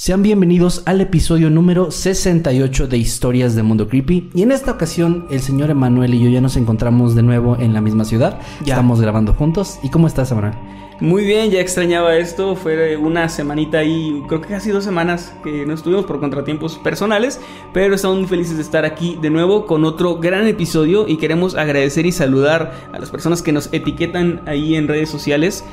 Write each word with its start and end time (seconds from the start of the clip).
Sean 0.00 0.22
bienvenidos 0.22 0.84
al 0.86 1.00
episodio 1.00 1.50
número 1.50 1.90
68 1.90 2.86
de 2.86 2.98
Historias 2.98 3.56
de 3.56 3.64
Mundo 3.64 3.88
Creepy. 3.88 4.30
Y 4.32 4.42
en 4.42 4.52
esta 4.52 4.70
ocasión, 4.70 5.26
el 5.28 5.40
señor 5.40 5.70
Emanuel 5.70 6.14
y 6.14 6.22
yo 6.22 6.30
ya 6.30 6.40
nos 6.40 6.56
encontramos 6.56 7.16
de 7.16 7.24
nuevo 7.24 7.56
en 7.58 7.74
la 7.74 7.80
misma 7.80 8.04
ciudad. 8.04 8.38
Ya. 8.64 8.74
Estamos 8.74 9.00
grabando 9.00 9.34
juntos. 9.34 9.80
¿Y 9.82 9.88
cómo 9.90 10.06
estás, 10.06 10.30
Emanuel? 10.30 10.54
Muy 11.00 11.24
bien, 11.24 11.50
ya 11.50 11.60
extrañaba 11.60 12.16
esto. 12.16 12.54
Fue 12.54 12.96
una 12.96 13.28
semanita 13.28 13.78
ahí, 13.78 14.22
creo 14.28 14.40
que 14.40 14.46
casi 14.46 14.70
dos 14.70 14.84
semanas 14.84 15.34
que 15.42 15.66
no 15.66 15.74
estuvimos 15.74 16.04
por 16.06 16.20
contratiempos 16.20 16.78
personales. 16.78 17.40
Pero 17.72 17.96
estamos 17.96 18.18
muy 18.18 18.28
felices 18.28 18.54
de 18.54 18.62
estar 18.62 18.84
aquí 18.84 19.18
de 19.20 19.30
nuevo 19.30 19.66
con 19.66 19.84
otro 19.84 20.18
gran 20.18 20.46
episodio. 20.46 21.08
Y 21.08 21.16
queremos 21.16 21.56
agradecer 21.56 22.06
y 22.06 22.12
saludar 22.12 22.88
a 22.92 23.00
las 23.00 23.10
personas 23.10 23.42
que 23.42 23.50
nos 23.50 23.68
etiquetan 23.72 24.42
ahí 24.46 24.76
en 24.76 24.86
redes 24.86 25.10
sociales. 25.10 25.64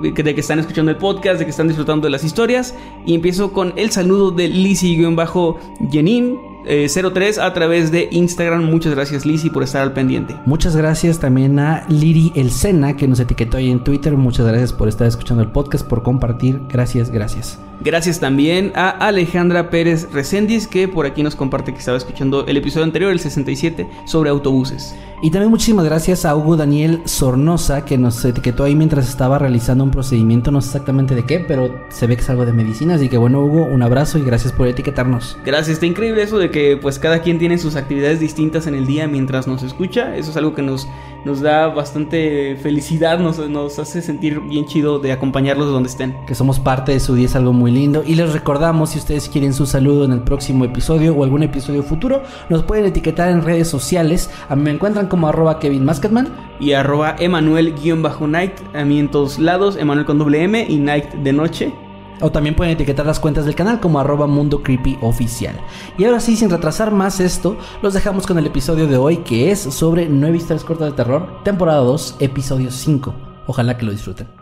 De 0.00 0.14
que 0.14 0.40
están 0.40 0.58
escuchando 0.58 0.90
el 0.90 0.96
podcast, 0.96 1.38
de 1.38 1.44
que 1.44 1.50
están 1.50 1.68
disfrutando 1.68 2.06
de 2.06 2.10
las 2.10 2.24
historias. 2.24 2.74
Y 3.06 3.14
empiezo 3.14 3.52
con 3.52 3.72
el 3.76 3.90
saludo 3.90 4.30
de 4.30 4.48
Lizzy-Jenin. 4.48 6.38
eh, 6.64 6.88
03 6.88 7.38
a 7.38 7.52
través 7.52 7.90
de 7.90 8.08
Instagram. 8.12 8.64
Muchas 8.64 8.94
gracias, 8.94 9.26
Lizzy, 9.26 9.50
por 9.50 9.62
estar 9.62 9.82
al 9.82 9.92
pendiente. 9.92 10.36
Muchas 10.46 10.76
gracias 10.76 11.18
también 11.18 11.58
a 11.58 11.84
Liri 11.88 12.32
El 12.36 12.50
Sena, 12.50 12.96
que 12.96 13.08
nos 13.08 13.20
etiquetó 13.20 13.56
ahí 13.56 13.70
en 13.70 13.82
Twitter. 13.82 14.16
Muchas 14.16 14.46
gracias 14.46 14.72
por 14.72 14.88
estar 14.88 15.06
escuchando 15.06 15.42
el 15.42 15.50
podcast, 15.50 15.86
por 15.86 16.02
compartir. 16.02 16.60
Gracias, 16.68 17.10
gracias. 17.10 17.58
Gracias 17.84 18.20
también 18.20 18.70
a 18.76 18.90
Alejandra 18.90 19.68
Pérez 19.68 20.06
Recendis, 20.12 20.68
que 20.68 20.86
por 20.86 21.04
aquí 21.04 21.24
nos 21.24 21.34
comparte 21.34 21.72
que 21.72 21.80
estaba 21.80 21.96
escuchando 21.96 22.46
el 22.46 22.56
episodio 22.56 22.84
anterior, 22.84 23.10
el 23.10 23.18
67, 23.18 23.88
sobre 24.04 24.30
autobuses. 24.30 24.94
Y 25.24 25.30
también 25.30 25.50
muchísimas 25.50 25.84
gracias 25.84 26.24
a 26.24 26.34
Hugo 26.34 26.56
Daniel 26.56 27.00
Sornosa, 27.04 27.84
que 27.84 27.96
nos 27.96 28.24
etiquetó 28.24 28.64
ahí 28.64 28.74
mientras 28.74 29.08
estaba 29.08 29.38
realizando 29.38 29.84
un 29.84 29.92
procedimiento, 29.92 30.50
no 30.50 30.60
sé 30.60 30.68
exactamente 30.68 31.14
de 31.14 31.24
qué, 31.24 31.38
pero 31.38 31.72
se 31.90 32.08
ve 32.08 32.16
que 32.16 32.22
es 32.22 32.30
algo 32.30 32.44
de 32.44 32.52
medicina. 32.52 32.94
Así 32.94 33.08
que 33.08 33.18
bueno, 33.18 33.40
Hugo, 33.44 33.64
un 33.64 33.82
abrazo 33.82 34.18
y 34.18 34.22
gracias 34.22 34.52
por 34.52 34.66
etiquetarnos. 34.66 35.38
Gracias, 35.44 35.74
está 35.74 35.86
increíble 35.86 36.22
eso 36.22 36.38
de 36.38 36.50
que 36.50 36.76
pues 36.76 36.98
cada 36.98 37.20
quien 37.20 37.38
tiene 37.38 37.58
sus 37.58 37.76
actividades 37.76 38.18
distintas 38.18 38.66
en 38.66 38.74
el 38.74 38.86
día 38.86 39.06
mientras 39.08 39.46
nos 39.46 39.62
escucha. 39.62 40.16
Eso 40.16 40.30
es 40.32 40.36
algo 40.36 40.54
que 40.54 40.62
nos, 40.62 40.88
nos 41.24 41.40
da 41.40 41.68
bastante 41.68 42.56
felicidad, 42.56 43.20
nos, 43.20 43.38
nos 43.48 43.78
hace 43.78 44.02
sentir 44.02 44.40
bien 44.40 44.66
chido 44.66 44.98
de 44.98 45.12
acompañarlos 45.12 45.66
de 45.66 45.72
donde 45.72 45.88
estén. 45.88 46.16
que 46.26 46.34
somos 46.34 46.58
parte 46.58 46.92
de 46.92 47.00
su 47.00 47.14
día 47.14 47.26
es 47.26 47.36
algo 47.36 47.52
muy 47.52 47.71
lindo. 47.74 48.02
Y 48.06 48.14
les 48.14 48.32
recordamos 48.32 48.90
si 48.90 48.98
ustedes 48.98 49.28
quieren 49.28 49.54
su 49.54 49.66
saludo 49.66 50.04
en 50.04 50.12
el 50.12 50.20
próximo 50.20 50.64
episodio 50.64 51.14
o 51.14 51.24
algún 51.24 51.42
episodio 51.42 51.82
futuro 51.82 52.22
nos 52.48 52.62
pueden 52.62 52.86
etiquetar 52.86 53.28
en 53.30 53.42
redes 53.42 53.68
sociales. 53.68 54.30
A 54.48 54.56
mí 54.56 54.62
me 54.62 54.70
encuentran 54.70 55.08
como 55.08 55.28
arroba 55.28 55.58
Kevin 55.58 55.84
Masketman 55.84 56.28
Y 56.60 56.72
arroba 56.72 57.16
Emanuel-Night, 57.18 58.52
a 58.74 58.84
mí 58.84 58.98
en 58.98 59.10
todos 59.10 59.38
lados, 59.38 59.76
Emanuel 59.76 60.06
con 60.06 60.18
doble 60.18 60.42
M 60.42 60.66
y 60.68 60.76
Night 60.76 61.12
de 61.12 61.32
noche. 61.32 61.72
o 62.20 62.30
también 62.30 62.54
pueden 62.54 62.74
etiquetar 62.74 63.04
las 63.04 63.18
cuentas 63.18 63.44
del 63.44 63.56
canal 63.56 63.80
como 63.80 63.98
arroba 63.98 64.26
Mundo 64.26 64.62
Creepy 64.62 64.96
Oficial. 65.00 65.56
Y 65.98 66.04
ahora 66.04 66.20
sí 66.20 66.36
sin 66.36 66.50
retrasar 66.50 66.92
más 66.92 67.18
esto 67.20 67.56
los 67.82 67.94
dejamos 67.94 68.26
con 68.26 68.38
el 68.38 68.46
episodio 68.46 68.86
de 68.86 68.96
hoy 68.96 69.18
que 69.18 69.50
es 69.50 69.58
sobre 69.58 70.08
nueve 70.08 70.36
historias 70.36 70.64
cortas 70.64 70.90
de 70.90 70.96
terror 70.96 71.42
temporada 71.42 71.80
2 71.80 72.16
episodio 72.20 72.70
5 72.70 73.14
ojalá 73.46 73.76
que 73.76 73.86
lo 73.86 73.92
disfruten 73.92 74.41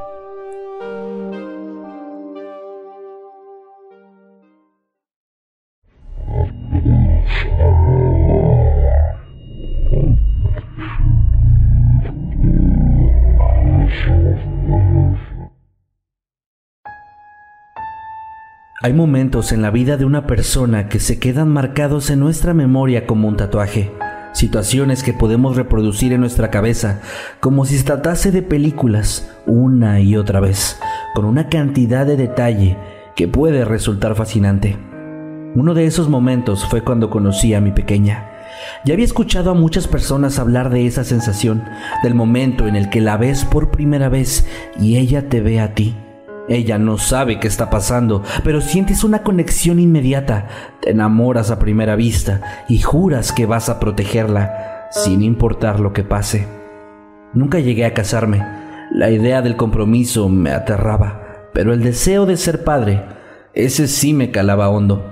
Hay 18.83 18.93
momentos 18.93 19.51
en 19.51 19.61
la 19.61 19.69
vida 19.69 19.95
de 19.95 20.05
una 20.05 20.25
persona 20.25 20.89
que 20.89 20.99
se 20.99 21.19
quedan 21.19 21.49
marcados 21.49 22.09
en 22.09 22.19
nuestra 22.19 22.55
memoria 22.55 23.05
como 23.05 23.27
un 23.27 23.37
tatuaje. 23.37 23.91
Situaciones 24.33 25.03
que 25.03 25.13
podemos 25.13 25.55
reproducir 25.55 26.13
en 26.13 26.21
nuestra 26.21 26.49
cabeza 26.49 26.99
como 27.39 27.65
si 27.65 27.77
se 27.77 27.83
tratase 27.83 28.31
de 28.31 28.41
películas 28.41 29.29
una 29.45 29.99
y 29.99 30.15
otra 30.15 30.39
vez, 30.39 30.79
con 31.13 31.25
una 31.25 31.47
cantidad 31.47 32.07
de 32.07 32.17
detalle 32.17 32.75
que 33.15 33.27
puede 33.27 33.65
resultar 33.65 34.15
fascinante. 34.15 34.79
Uno 35.53 35.75
de 35.75 35.85
esos 35.85 36.09
momentos 36.09 36.65
fue 36.65 36.83
cuando 36.83 37.11
conocí 37.11 37.53
a 37.53 37.61
mi 37.61 37.71
pequeña. 37.71 38.31
Ya 38.83 38.95
había 38.95 39.05
escuchado 39.05 39.51
a 39.51 39.53
muchas 39.53 39.87
personas 39.87 40.39
hablar 40.39 40.71
de 40.71 40.87
esa 40.87 41.03
sensación, 41.03 41.63
del 42.01 42.15
momento 42.15 42.67
en 42.67 42.75
el 42.75 42.89
que 42.89 42.99
la 42.99 43.17
ves 43.17 43.45
por 43.45 43.69
primera 43.69 44.09
vez 44.09 44.43
y 44.79 44.97
ella 44.97 45.29
te 45.29 45.39
ve 45.39 45.59
a 45.59 45.75
ti. 45.75 45.95
Ella 46.49 46.77
no 46.77 46.97
sabe 46.97 47.39
qué 47.39 47.47
está 47.47 47.69
pasando, 47.69 48.23
pero 48.43 48.61
sientes 48.61 49.03
una 49.03 49.23
conexión 49.23 49.79
inmediata, 49.79 50.47
te 50.81 50.91
enamoras 50.91 51.51
a 51.51 51.59
primera 51.59 51.95
vista 51.95 52.65
y 52.67 52.79
juras 52.79 53.31
que 53.31 53.45
vas 53.45 53.69
a 53.69 53.79
protegerla, 53.79 54.87
sin 54.91 55.21
importar 55.21 55.79
lo 55.79 55.93
que 55.93 56.03
pase. 56.03 56.47
Nunca 57.33 57.59
llegué 57.59 57.85
a 57.85 57.93
casarme, 57.93 58.45
la 58.91 59.09
idea 59.11 59.41
del 59.41 59.55
compromiso 59.55 60.27
me 60.29 60.51
aterraba, 60.51 61.47
pero 61.53 61.73
el 61.73 61.83
deseo 61.83 62.25
de 62.25 62.37
ser 62.37 62.63
padre, 62.63 63.03
ese 63.53 63.87
sí 63.87 64.13
me 64.13 64.31
calaba 64.31 64.69
hondo. 64.69 65.05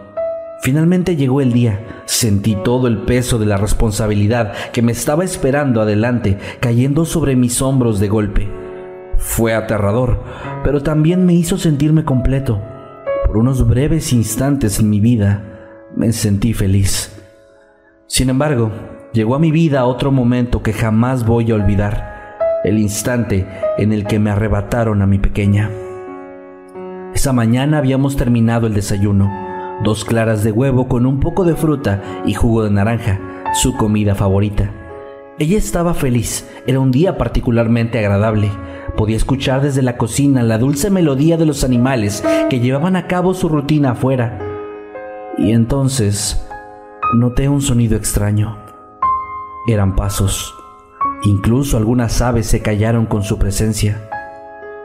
Finalmente 0.62 1.16
llegó 1.16 1.40
el 1.40 1.54
día, 1.54 2.02
sentí 2.06 2.58
todo 2.66 2.88
el 2.88 3.04
peso 3.04 3.40
de 3.40 3.46
la 3.46 3.56
responsabilidad 3.56 4.52
que 4.74 4.82
me 4.82 4.92
estaba 4.92 5.24
esperando 5.24 5.82
adelante, 5.82 6.38
cayendo 6.60 7.06
sobre 7.06 7.38
mis 7.38 7.62
hombros 7.62 8.00
de 8.02 8.10
golpe. 8.10 8.59
Fue 9.20 9.54
aterrador, 9.54 10.24
pero 10.64 10.82
también 10.82 11.26
me 11.26 11.34
hizo 11.34 11.58
sentirme 11.58 12.06
completo. 12.06 12.62
Por 13.28 13.38
unos 13.38 13.68
breves 13.68 14.14
instantes 14.14 14.80
en 14.80 14.90
mi 14.90 15.02
vida 15.02 15.44
me 15.96 16.12
sentí 16.14 16.54
feliz. 16.54 17.22
Sin 18.08 18.30
embargo, 18.30 18.72
llegó 19.14 19.36
a 19.36 19.40
mi 19.40 19.52
vida 19.52 19.86
otro 19.86 20.12
momento 20.12 20.64
que 20.64 20.72
jamás 20.72 21.26
voy 21.26 21.52
a 21.52 21.56
olvidar, 21.56 22.38
el 22.64 22.80
instante 22.80 23.46
en 23.78 23.92
el 23.92 24.06
que 24.06 24.20
me 24.20 24.32
arrebataron 24.32 25.02
a 25.02 25.06
mi 25.06 25.20
pequeña. 25.20 25.70
Esa 27.14 27.34
mañana 27.34 27.78
habíamos 27.78 28.16
terminado 28.16 28.68
el 28.68 28.74
desayuno, 28.74 29.30
dos 29.84 30.06
claras 30.06 30.46
de 30.46 30.54
huevo 30.54 30.88
con 30.88 31.06
un 31.06 31.20
poco 31.20 31.44
de 31.44 31.56
fruta 31.56 32.02
y 32.26 32.34
jugo 32.36 32.64
de 32.64 32.72
naranja, 32.72 33.20
su 33.54 33.76
comida 33.76 34.16
favorita. 34.16 34.72
Ella 35.40 35.58
estaba 35.58 35.94
feliz, 35.94 36.50
era 36.68 36.80
un 36.80 36.92
día 36.92 37.18
particularmente 37.18 38.00
agradable. 38.00 38.52
Podía 38.98 39.18
escuchar 39.18 39.62
desde 39.62 39.82
la 39.82 39.98
cocina 39.98 40.44
la 40.44 40.58
dulce 40.58 40.90
melodía 40.90 41.38
de 41.38 41.46
los 41.46 41.64
animales 41.64 42.24
que 42.50 42.60
llevaban 42.60 42.96
a 42.96 43.08
cabo 43.08 43.34
su 43.34 43.50
rutina 43.50 43.92
afuera. 43.92 44.40
Y 45.38 45.52
entonces 45.52 46.46
noté 47.14 47.50
un 47.50 47.62
sonido 47.62 47.96
extraño. 47.96 48.58
Eran 49.68 49.96
pasos. 49.96 50.54
Incluso 51.24 51.78
algunas 51.78 52.22
aves 52.22 52.48
se 52.48 52.62
callaron 52.62 53.06
con 53.06 53.24
su 53.24 53.38
presencia. 53.38 54.10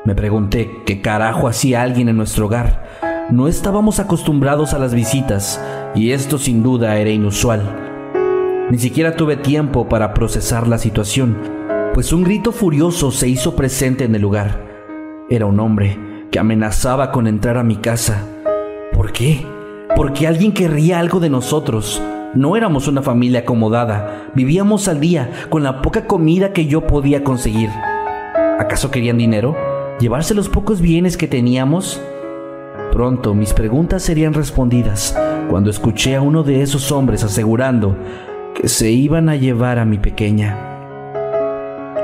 Me 0.05 0.15
pregunté 0.15 0.83
qué 0.85 1.01
carajo 1.01 1.49
hacía 1.49 1.83
alguien 1.83 2.09
en 2.09 2.17
nuestro 2.17 2.47
hogar. 2.47 2.85
No 3.31 3.49
estábamos 3.49 4.01
acostumbrados 4.01 4.75
a 4.75 4.79
las 4.79 4.95
visitas 4.95 5.61
y 5.95 6.11
esto 6.13 6.39
sin 6.39 6.63
duda 6.63 6.99
era 6.99 7.11
inusual. 7.11 7.63
Ni 8.71 8.79
siquiera 8.79 9.17
tuve 9.17 9.37
tiempo 9.37 9.89
para 9.89 10.15
procesar 10.15 10.67
la 10.69 10.79
situación, 10.79 11.39
pues 11.95 12.13
un 12.13 12.25
grito 12.25 12.51
furioso 12.51 13.13
se 13.13 13.29
hizo 13.29 13.55
presente 13.55 14.03
en 14.03 14.17
el 14.17 14.21
lugar. 14.21 14.61
Era 15.31 15.47
un 15.47 15.61
hombre 15.61 15.97
que 16.33 16.41
amenazaba 16.41 17.13
con 17.13 17.29
entrar 17.29 17.57
a 17.57 17.63
mi 17.63 17.77
casa. 17.77 18.27
¿Por 18.93 19.13
qué? 19.13 19.47
Porque 19.95 20.27
alguien 20.27 20.53
querría 20.53 20.99
algo 20.99 21.21
de 21.21 21.31
nosotros. 21.31 22.03
No 22.35 22.57
éramos 22.57 22.89
una 22.89 23.01
familia 23.01 23.41
acomodada, 23.41 24.33
vivíamos 24.35 24.89
al 24.89 24.99
día 24.99 25.31
con 25.51 25.63
la 25.63 25.83
poca 25.83 26.09
comida 26.09 26.53
que 26.53 26.67
yo 26.67 26.85
podía 26.85 27.23
conseguir. 27.23 27.71
¿Acaso 28.59 28.91
querían 28.91 29.19
dinero? 29.19 29.57
¿Llevarse 30.01 30.35
los 30.35 30.49
pocos 30.49 30.81
bienes 30.81 31.17
que 31.17 31.29
teníamos? 31.29 32.03
Pronto 32.91 33.35
mis 33.35 33.53
preguntas 33.53 34.03
serían 34.03 34.35
respondidas 34.35 35.17
cuando 35.49 35.71
escuché 35.71 36.17
a 36.17 36.23
uno 36.23 36.43
de 36.43 36.63
esos 36.63 36.91
hombres 36.91 37.23
asegurando 37.23 37.97
que 38.53 38.67
se 38.67 38.91
iban 38.91 39.29
a 39.29 39.37
llevar 39.37 39.79
a 39.79 39.85
mi 39.85 39.99
pequeña. 39.99 40.74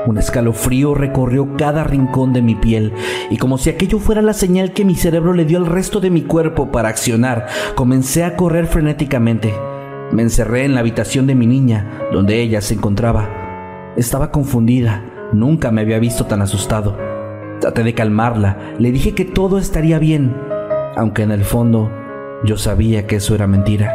Un 0.07 0.17
escalofrío 0.17 0.95
recorrió 0.95 1.55
cada 1.57 1.83
rincón 1.83 2.33
de 2.33 2.41
mi 2.41 2.55
piel 2.55 2.91
y 3.29 3.37
como 3.37 3.59
si 3.59 3.69
aquello 3.69 3.99
fuera 3.99 4.23
la 4.23 4.33
señal 4.33 4.73
que 4.73 4.83
mi 4.83 4.95
cerebro 4.95 5.33
le 5.33 5.45
dio 5.45 5.59
al 5.59 5.67
resto 5.67 5.99
de 5.99 6.09
mi 6.09 6.23
cuerpo 6.23 6.71
para 6.71 6.89
accionar, 6.89 7.47
comencé 7.75 8.23
a 8.23 8.35
correr 8.35 8.65
frenéticamente. 8.65 9.53
Me 10.11 10.23
encerré 10.23 10.65
en 10.65 10.73
la 10.73 10.79
habitación 10.79 11.27
de 11.27 11.35
mi 11.35 11.45
niña, 11.45 12.07
donde 12.11 12.41
ella 12.41 12.61
se 12.61 12.73
encontraba. 12.73 13.93
Estaba 13.95 14.31
confundida, 14.31 15.03
nunca 15.33 15.71
me 15.71 15.81
había 15.81 15.99
visto 15.99 16.25
tan 16.25 16.41
asustado. 16.41 16.97
Traté 17.59 17.83
de 17.83 17.93
calmarla, 17.93 18.57
le 18.79 18.91
dije 18.91 19.13
que 19.13 19.23
todo 19.23 19.59
estaría 19.59 19.99
bien, 19.99 20.35
aunque 20.95 21.21
en 21.21 21.31
el 21.31 21.43
fondo 21.43 21.91
yo 22.43 22.57
sabía 22.57 23.05
que 23.05 23.17
eso 23.17 23.35
era 23.35 23.45
mentira. 23.45 23.93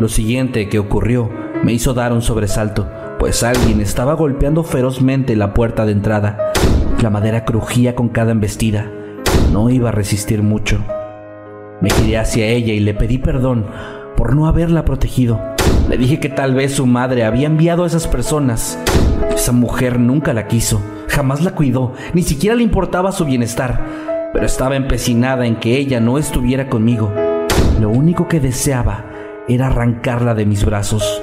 Lo 0.00 0.08
siguiente 0.08 0.68
que 0.68 0.80
ocurrió 0.80 1.30
me 1.62 1.72
hizo 1.72 1.94
dar 1.94 2.12
un 2.12 2.22
sobresalto 2.22 2.88
pues 3.26 3.42
alguien 3.42 3.80
estaba 3.80 4.14
golpeando 4.14 4.62
ferozmente 4.62 5.34
la 5.34 5.52
puerta 5.52 5.84
de 5.84 5.90
entrada. 5.90 6.52
La 7.02 7.10
madera 7.10 7.44
crujía 7.44 7.96
con 7.96 8.08
cada 8.08 8.30
embestida. 8.30 8.88
No 9.52 9.68
iba 9.68 9.88
a 9.88 9.92
resistir 9.92 10.44
mucho. 10.44 10.78
Me 11.80 11.90
giré 11.90 12.18
hacia 12.18 12.46
ella 12.46 12.72
y 12.72 12.78
le 12.78 12.94
pedí 12.94 13.18
perdón 13.18 13.66
por 14.16 14.36
no 14.36 14.46
haberla 14.46 14.84
protegido. 14.84 15.40
Le 15.88 15.98
dije 15.98 16.20
que 16.20 16.28
tal 16.28 16.54
vez 16.54 16.74
su 16.74 16.86
madre 16.86 17.24
había 17.24 17.48
enviado 17.48 17.82
a 17.82 17.88
esas 17.88 18.06
personas. 18.06 18.78
Esa 19.34 19.50
mujer 19.50 19.98
nunca 19.98 20.32
la 20.32 20.46
quiso, 20.46 20.80
jamás 21.08 21.42
la 21.42 21.50
cuidó, 21.50 21.94
ni 22.14 22.22
siquiera 22.22 22.54
le 22.54 22.62
importaba 22.62 23.10
su 23.10 23.24
bienestar, 23.24 23.84
pero 24.32 24.46
estaba 24.46 24.76
empecinada 24.76 25.48
en 25.48 25.56
que 25.56 25.76
ella 25.76 25.98
no 25.98 26.18
estuviera 26.18 26.68
conmigo. 26.68 27.12
Lo 27.80 27.90
único 27.90 28.28
que 28.28 28.38
deseaba 28.38 29.04
era 29.48 29.66
arrancarla 29.66 30.36
de 30.36 30.46
mis 30.46 30.64
brazos. 30.64 31.20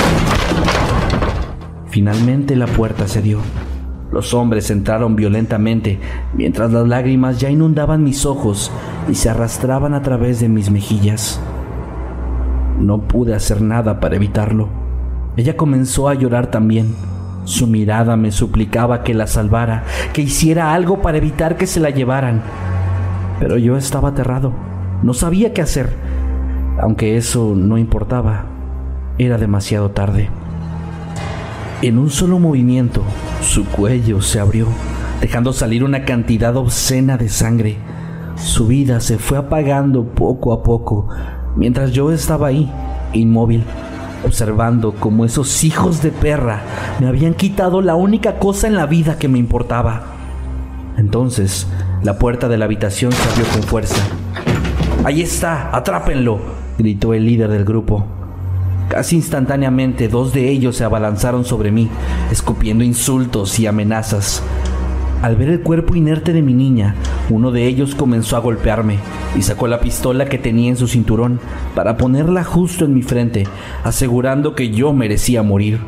Finalmente 1.93 2.55
la 2.55 2.65
puerta 2.65 3.07
cedió. 3.07 3.37
Los 4.11 4.33
hombres 4.33 4.71
entraron 4.71 5.15
violentamente, 5.15 5.99
mientras 6.33 6.71
las 6.71 6.87
lágrimas 6.87 7.39
ya 7.39 7.51
inundaban 7.51 8.03
mis 8.03 8.25
ojos 8.25 8.71
y 9.07 9.13
se 9.13 9.29
arrastraban 9.29 9.93
a 9.93 10.01
través 10.01 10.39
de 10.39 10.49
mis 10.49 10.71
mejillas. 10.71 11.39
No 12.79 13.01
pude 13.03 13.35
hacer 13.35 13.61
nada 13.61 13.99
para 13.99 14.15
evitarlo. 14.15 14.69
Ella 15.37 15.55
comenzó 15.55 16.09
a 16.09 16.15
llorar 16.15 16.47
también. 16.47 16.95
Su 17.43 17.67
mirada 17.67 18.17
me 18.17 18.31
suplicaba 18.31 19.03
que 19.03 19.13
la 19.13 19.27
salvara, 19.27 19.83
que 20.13 20.23
hiciera 20.23 20.73
algo 20.73 20.99
para 20.99 21.19
evitar 21.19 21.57
que 21.57 21.67
se 21.67 21.79
la 21.79 21.91
llevaran. 21.91 22.41
Pero 23.39 23.59
yo 23.59 23.77
estaba 23.77 24.09
aterrado. 24.09 24.51
No 25.03 25.13
sabía 25.13 25.53
qué 25.53 25.61
hacer. 25.61 25.93
Aunque 26.81 27.17
eso 27.17 27.53
no 27.55 27.77
importaba. 27.77 28.45
Era 29.19 29.37
demasiado 29.37 29.91
tarde. 29.91 30.31
En 31.83 31.97
un 31.97 32.09
solo 32.09 32.39
movimiento, 32.39 33.03
su 33.41 33.65
cuello 33.65 34.21
se 34.21 34.39
abrió, 34.39 34.67
dejando 35.19 35.51
salir 35.51 35.83
una 35.83 36.05
cantidad 36.05 36.55
obscena 36.55 37.17
de 37.17 37.27
sangre. 37.27 37.75
Su 38.37 38.67
vida 38.67 39.01
se 39.01 39.17
fue 39.17 39.37
apagando 39.37 40.05
poco 40.05 40.53
a 40.53 40.63
poco, 40.63 41.09
mientras 41.57 41.91
yo 41.91 42.13
estaba 42.13 42.47
ahí, 42.47 42.71
inmóvil, 43.11 43.65
observando 44.25 44.95
cómo 44.97 45.25
esos 45.25 45.65
hijos 45.65 46.01
de 46.01 46.11
perra 46.11 46.61
me 47.01 47.07
habían 47.07 47.33
quitado 47.33 47.81
la 47.81 47.95
única 47.95 48.39
cosa 48.39 48.67
en 48.67 48.75
la 48.75 48.85
vida 48.85 49.17
que 49.17 49.27
me 49.27 49.39
importaba. 49.39 50.03
Entonces, 50.95 51.67
la 52.01 52.17
puerta 52.17 52.47
de 52.47 52.57
la 52.57 52.63
habitación 52.63 53.11
se 53.11 53.29
abrió 53.29 53.45
con 53.51 53.63
fuerza. 53.63 54.01
Ahí 55.03 55.21
está, 55.21 55.75
atrápenlo, 55.75 56.39
gritó 56.77 57.13
el 57.13 57.25
líder 57.25 57.49
del 57.49 57.65
grupo. 57.65 58.22
Casi 58.89 59.15
instantáneamente 59.15 60.07
dos 60.07 60.33
de 60.33 60.49
ellos 60.49 60.77
se 60.77 60.83
abalanzaron 60.83 61.45
sobre 61.45 61.71
mí, 61.71 61.89
escupiendo 62.31 62.83
insultos 62.83 63.59
y 63.59 63.67
amenazas. 63.67 64.43
Al 65.21 65.37
ver 65.37 65.49
el 65.49 65.61
cuerpo 65.61 65.95
inerte 65.95 66.33
de 66.33 66.41
mi 66.41 66.53
niña, 66.53 66.95
uno 67.29 67.51
de 67.51 67.65
ellos 67.65 67.95
comenzó 67.95 68.35
a 68.35 68.39
golpearme 68.39 68.97
y 69.37 69.41
sacó 69.41 69.67
la 69.67 69.79
pistola 69.79 70.25
que 70.25 70.37
tenía 70.37 70.69
en 70.69 70.75
su 70.75 70.87
cinturón 70.87 71.39
para 71.75 71.95
ponerla 71.95 72.43
justo 72.43 72.83
en 72.83 72.93
mi 72.93 73.03
frente, 73.03 73.47
asegurando 73.83 74.53
que 74.53 74.69
yo 74.69 74.91
merecía 74.91 75.41
morir. 75.41 75.79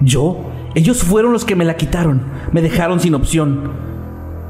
¿Yo? 0.00 0.50
Ellos 0.74 1.04
fueron 1.04 1.32
los 1.32 1.44
que 1.44 1.54
me 1.54 1.64
la 1.64 1.76
quitaron, 1.76 2.22
me 2.50 2.62
dejaron 2.62 2.98
sin 2.98 3.14
opción. 3.14 3.91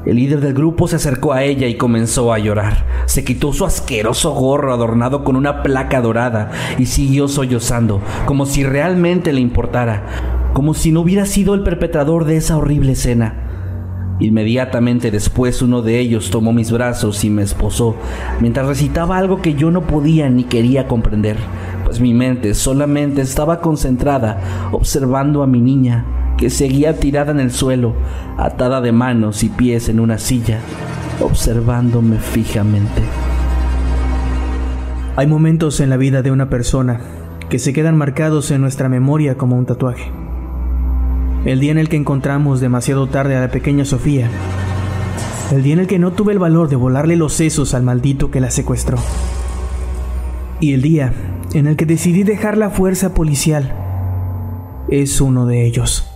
El 0.05 0.17
líder 0.17 0.41
del 0.41 0.53
grupo 0.53 0.89
se 0.89 0.97
acercó 0.97 1.31
a 1.31 1.43
ella 1.43 1.67
y 1.67 1.75
comenzó 1.75 2.33
a 2.33 2.39
llorar. 2.39 2.85
Se 3.05 3.23
quitó 3.23 3.53
su 3.53 3.65
asqueroso 3.65 4.31
gorro 4.31 4.73
adornado 4.73 5.23
con 5.23 5.37
una 5.37 5.63
placa 5.63 6.01
dorada 6.01 6.51
y 6.77 6.87
siguió 6.87 7.29
sollozando, 7.29 8.01
como 8.25 8.45
si 8.45 8.65
realmente 8.65 9.31
le 9.31 9.39
importara, 9.39 10.03
como 10.51 10.73
si 10.73 10.91
no 10.91 11.01
hubiera 11.01 11.25
sido 11.25 11.53
el 11.53 11.63
perpetrador 11.63 12.25
de 12.25 12.35
esa 12.35 12.57
horrible 12.57 12.91
escena. 12.91 13.35
Inmediatamente 14.19 15.09
después 15.09 15.61
uno 15.61 15.81
de 15.81 15.99
ellos 15.99 16.29
tomó 16.29 16.51
mis 16.51 16.71
brazos 16.71 17.23
y 17.23 17.29
me 17.29 17.41
esposó, 17.41 17.95
mientras 18.41 18.67
recitaba 18.67 19.17
algo 19.17 19.41
que 19.41 19.53
yo 19.53 19.71
no 19.71 19.87
podía 19.87 20.29
ni 20.29 20.43
quería 20.43 20.85
comprender, 20.87 21.37
pues 21.85 22.01
mi 22.01 22.13
mente 22.13 22.53
solamente 22.55 23.21
estaba 23.21 23.61
concentrada 23.61 24.69
observando 24.71 25.43
a 25.43 25.47
mi 25.47 25.61
niña 25.61 26.05
que 26.37 26.49
seguía 26.49 26.99
tirada 26.99 27.31
en 27.31 27.39
el 27.39 27.51
suelo, 27.51 27.93
atada 28.37 28.81
de 28.81 28.91
manos 28.91 29.43
y 29.43 29.49
pies 29.49 29.89
en 29.89 29.99
una 29.99 30.17
silla, 30.17 30.59
observándome 31.21 32.17
fijamente. 32.17 33.01
Hay 35.15 35.27
momentos 35.27 35.79
en 35.79 35.89
la 35.89 35.97
vida 35.97 36.21
de 36.23 36.31
una 36.31 36.49
persona 36.49 37.01
que 37.49 37.59
se 37.59 37.71
quedan 37.71 37.95
marcados 37.97 38.49
en 38.49 38.61
nuestra 38.61 38.89
memoria 38.89 39.37
como 39.37 39.55
un 39.57 39.65
tatuaje. 39.67 40.11
El 41.45 41.59
día 41.59 41.71
en 41.71 41.77
el 41.77 41.89
que 41.89 41.97
encontramos 41.97 42.61
demasiado 42.61 43.07
tarde 43.07 43.35
a 43.35 43.41
la 43.41 43.51
pequeña 43.51 43.85
Sofía. 43.85 44.29
El 45.51 45.61
día 45.61 45.73
en 45.73 45.79
el 45.81 45.87
que 45.87 45.99
no 45.99 46.13
tuve 46.13 46.33
el 46.33 46.39
valor 46.39 46.69
de 46.69 46.77
volarle 46.77 47.15
los 47.15 47.33
sesos 47.33 47.73
al 47.73 47.83
maldito 47.83 48.31
que 48.31 48.39
la 48.39 48.49
secuestró. 48.49 48.97
Y 50.59 50.73
el 50.73 50.81
día 50.81 51.13
en 51.53 51.67
el 51.67 51.75
que 51.75 51.85
decidí 51.85 52.23
dejar 52.23 52.57
la 52.57 52.69
fuerza 52.69 53.13
policial 53.13 53.75
es 54.87 55.21
uno 55.21 55.45
de 55.45 55.65
ellos. 55.65 56.12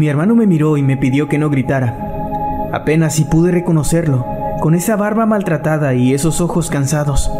Mi 0.00 0.08
hermano 0.08 0.34
me 0.34 0.46
miró 0.46 0.78
y 0.78 0.82
me 0.82 0.96
pidió 0.96 1.28
que 1.28 1.36
no 1.36 1.50
gritara. 1.50 1.94
Apenas 2.72 3.16
si 3.16 3.24
pude 3.24 3.50
reconocerlo, 3.50 4.24
con 4.58 4.74
esa 4.74 4.96
barba 4.96 5.26
maltratada 5.26 5.92
y 5.92 6.14
esos 6.14 6.40
ojos 6.40 6.70
cansados. 6.70 7.30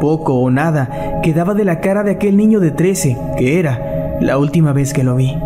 Poco 0.00 0.34
o 0.34 0.50
nada 0.50 1.20
quedaba 1.22 1.54
de 1.54 1.64
la 1.64 1.78
cara 1.78 2.02
de 2.02 2.10
aquel 2.10 2.36
niño 2.36 2.58
de 2.58 2.72
13, 2.72 3.16
que 3.38 3.60
era 3.60 4.18
la 4.20 4.36
última 4.36 4.72
vez 4.72 4.92
que 4.92 5.04
lo 5.04 5.14
vi. 5.14 5.38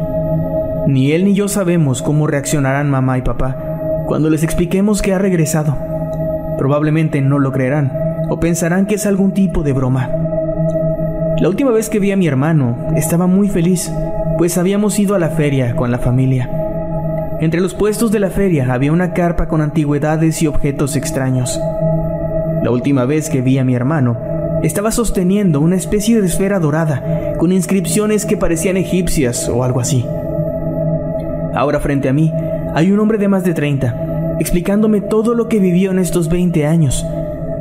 Ni 0.87 1.13
él 1.13 1.27
ni 1.27 1.35
yo 1.35 1.49
sabemos 1.49 2.01
cómo 2.01 2.27
reaccionarán 2.27 2.89
mamá 2.89 3.19
y 3.19 3.21
papá 3.21 3.59
cuando 4.07 4.31
les 4.31 4.43
expliquemos 4.43 5.03
que 5.03 5.13
ha 5.13 5.19
regresado. 5.19 5.77
Probablemente 6.57 7.21
no 7.21 7.39
lo 7.39 7.53
creerán 7.53 7.93
o 8.31 8.41
pensarán 8.41 8.87
que 8.87 8.95
es 8.95 9.05
algún 9.05 9.35
tipo 9.35 9.63
de 9.63 9.75
broma. 9.75 10.09
La 11.39 11.51
última 11.51 11.71
vez 11.71 11.91
que 11.91 11.99
vi 11.99 12.13
a 12.13 12.17
mi 12.17 12.27
hermano 12.27 12.79
estaba 12.97 13.27
muy 13.27 13.51
feliz 13.51 13.93
pues 14.38 14.59
habíamos 14.59 14.99
ido 14.99 15.14
a 15.14 15.19
la 15.19 15.31
feria 15.31 15.75
con 15.76 15.90
la 15.90 15.99
familia. 15.99 16.50
Entre 17.40 17.61
los 17.61 17.75
puestos 17.75 18.12
de 18.12 18.21
la 18.21 18.31
feria 18.31 18.73
había 18.73 18.93
una 18.93 19.12
carpa 19.12 19.49
con 19.49 19.61
antigüedades 19.61 20.40
y 20.43 20.47
objetos 20.47 20.97
extraños. 20.97 21.61
La 22.62 22.71
última 22.71 23.05
vez 23.05 23.28
que 23.28 23.43
vi 23.43 23.59
a 23.59 23.64
mi 23.64 23.75
hermano, 23.75 24.16
estaba 24.62 24.90
sosteniendo 24.90 25.61
una 25.61 25.76
especie 25.76 26.21
de 26.21 26.26
esfera 26.26 26.59
dorada 26.59 27.35
con 27.38 27.52
inscripciones 27.52 28.25
que 28.25 28.37
parecían 28.37 28.76
egipcias 28.76 29.49
o 29.49 29.62
algo 29.62 29.81
así. 29.81 30.05
Ahora 31.55 31.81
frente 31.81 32.09
a 32.09 32.12
mí 32.12 32.33
hay 32.75 32.90
un 32.90 33.00
hombre 33.00 33.19
de 33.19 33.28
más 33.28 33.45
de 33.45 33.55
30, 33.55 34.37
explicándome 34.40 35.00
todo 35.00 35.35
lo 35.35 35.49
que 35.49 35.59
vivió 35.59 35.90
en 35.90 35.99
estos 35.99 36.28
20 36.28 36.66
años, 36.66 37.07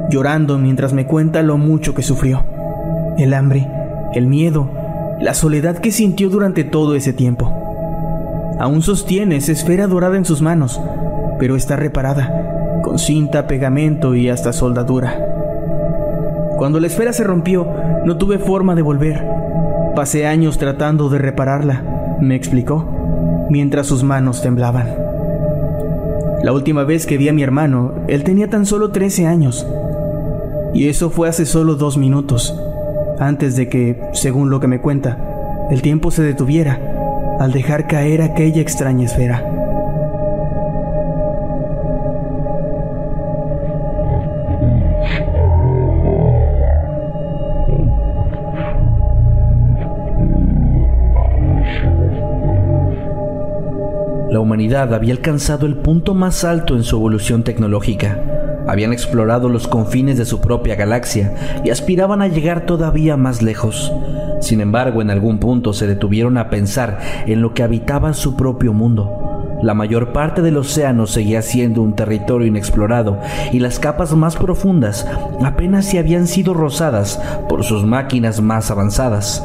llorando 0.10 0.58
mientras 0.58 0.94
me 0.94 1.06
cuenta 1.06 1.42
lo 1.42 1.58
mucho 1.58 1.94
que 1.94 2.02
sufrió. 2.02 2.44
El 3.18 3.34
hambre, 3.34 3.68
el 4.14 4.28
miedo, 4.28 4.70
la 5.20 5.34
soledad 5.34 5.78
que 5.78 5.92
sintió 5.92 6.30
durante 6.30 6.64
todo 6.64 6.96
ese 6.96 7.14
tiempo. 7.14 7.52
Aún 8.60 8.82
sostiene 8.82 9.38
esa 9.38 9.52
esfera 9.52 9.88
dorada 9.88 10.18
en 10.18 10.26
sus 10.26 10.42
manos, 10.42 10.80
pero 11.40 11.56
está 11.56 11.76
reparada, 11.76 12.82
con 12.84 13.00
cinta, 13.00 13.48
pegamento 13.48 14.16
y 14.16 14.30
hasta 14.30 14.54
soldadura. 14.54 15.20
Cuando 16.58 16.80
la 16.80 16.88
esfera 16.88 17.12
se 17.12 17.24
rompió, 17.24 17.68
no 18.06 18.18
tuve 18.18 18.40
forma 18.40 18.76
de 18.76 18.82
volver. 18.82 19.26
Pasé 19.96 20.26
años 20.26 20.58
tratando 20.58 21.10
de 21.10 21.18
repararla, 21.18 22.18
me 22.22 22.36
explicó, 22.36 23.48
mientras 23.50 23.88
sus 23.88 24.04
manos 24.04 24.42
temblaban. 24.42 24.88
La 26.44 26.54
última 26.54 26.84
vez 26.84 27.06
que 27.06 27.18
vi 27.18 27.28
a 27.28 27.34
mi 27.34 27.44
hermano, 27.44 27.94
él 28.08 28.24
tenía 28.24 28.50
tan 28.50 28.66
solo 28.66 28.92
13 28.92 29.26
años. 29.26 29.66
Y 30.74 30.90
eso 30.90 31.10
fue 31.10 31.28
hace 31.28 31.46
solo 31.46 31.76
dos 31.76 31.98
minutos, 31.98 32.58
antes 33.20 33.56
de 33.56 33.70
que, 33.70 34.00
según 34.14 34.50
lo 34.50 34.60
que 34.60 34.68
me 34.68 34.82
cuenta, 34.82 35.18
el 35.72 35.82
tiempo 35.82 36.12
se 36.12 36.24
detuviera 36.24 36.80
al 37.40 37.52
dejar 37.52 37.88
caer 37.88 38.22
aquella 38.22 38.62
extraña 38.62 39.06
esfera. 39.06 39.44
La 54.30 54.42
humanidad 54.42 54.94
había 54.94 55.14
alcanzado 55.14 55.66
el 55.66 55.78
punto 55.78 56.14
más 56.14 56.44
alto 56.44 56.76
en 56.76 56.84
su 56.84 56.98
evolución 56.98 57.44
tecnológica. 57.44 58.20
Habían 58.76 58.92
explorado 58.92 59.48
los 59.48 59.70
confines 59.70 60.18
de 60.18 60.26
su 60.26 60.42
propia 60.42 60.76
galaxia 60.76 61.34
y 61.64 61.70
aspiraban 61.70 62.22
a 62.22 62.28
llegar 62.28 62.66
todavía 62.66 63.16
más 63.16 63.42
lejos. 63.42 63.94
Sin 64.42 64.60
embargo, 64.60 65.02
en 65.02 65.10
algún 65.10 65.40
punto 65.40 65.72
se 65.72 65.88
detuvieron 65.88 66.38
a 66.38 66.50
pensar 66.50 67.00
en 67.26 67.42
lo 67.42 67.54
que 67.54 67.64
habitaba 67.64 68.14
su 68.14 68.36
propio 68.36 68.74
mundo. 68.74 69.58
La 69.64 69.74
mayor 69.74 70.12
parte 70.12 70.42
del 70.42 70.58
océano 70.58 71.08
seguía 71.08 71.42
siendo 71.42 71.82
un 71.82 71.96
territorio 71.96 72.48
inexplorado 72.48 73.22
y 73.54 73.60
las 73.60 73.80
capas 73.80 74.14
más 74.14 74.36
profundas 74.36 75.08
apenas 75.42 75.86
si 75.86 75.98
habían 75.98 76.28
sido 76.28 76.54
rozadas 76.54 77.22
por 77.48 77.64
sus 77.64 77.86
máquinas 77.86 78.42
más 78.42 78.72
avanzadas. 78.72 79.42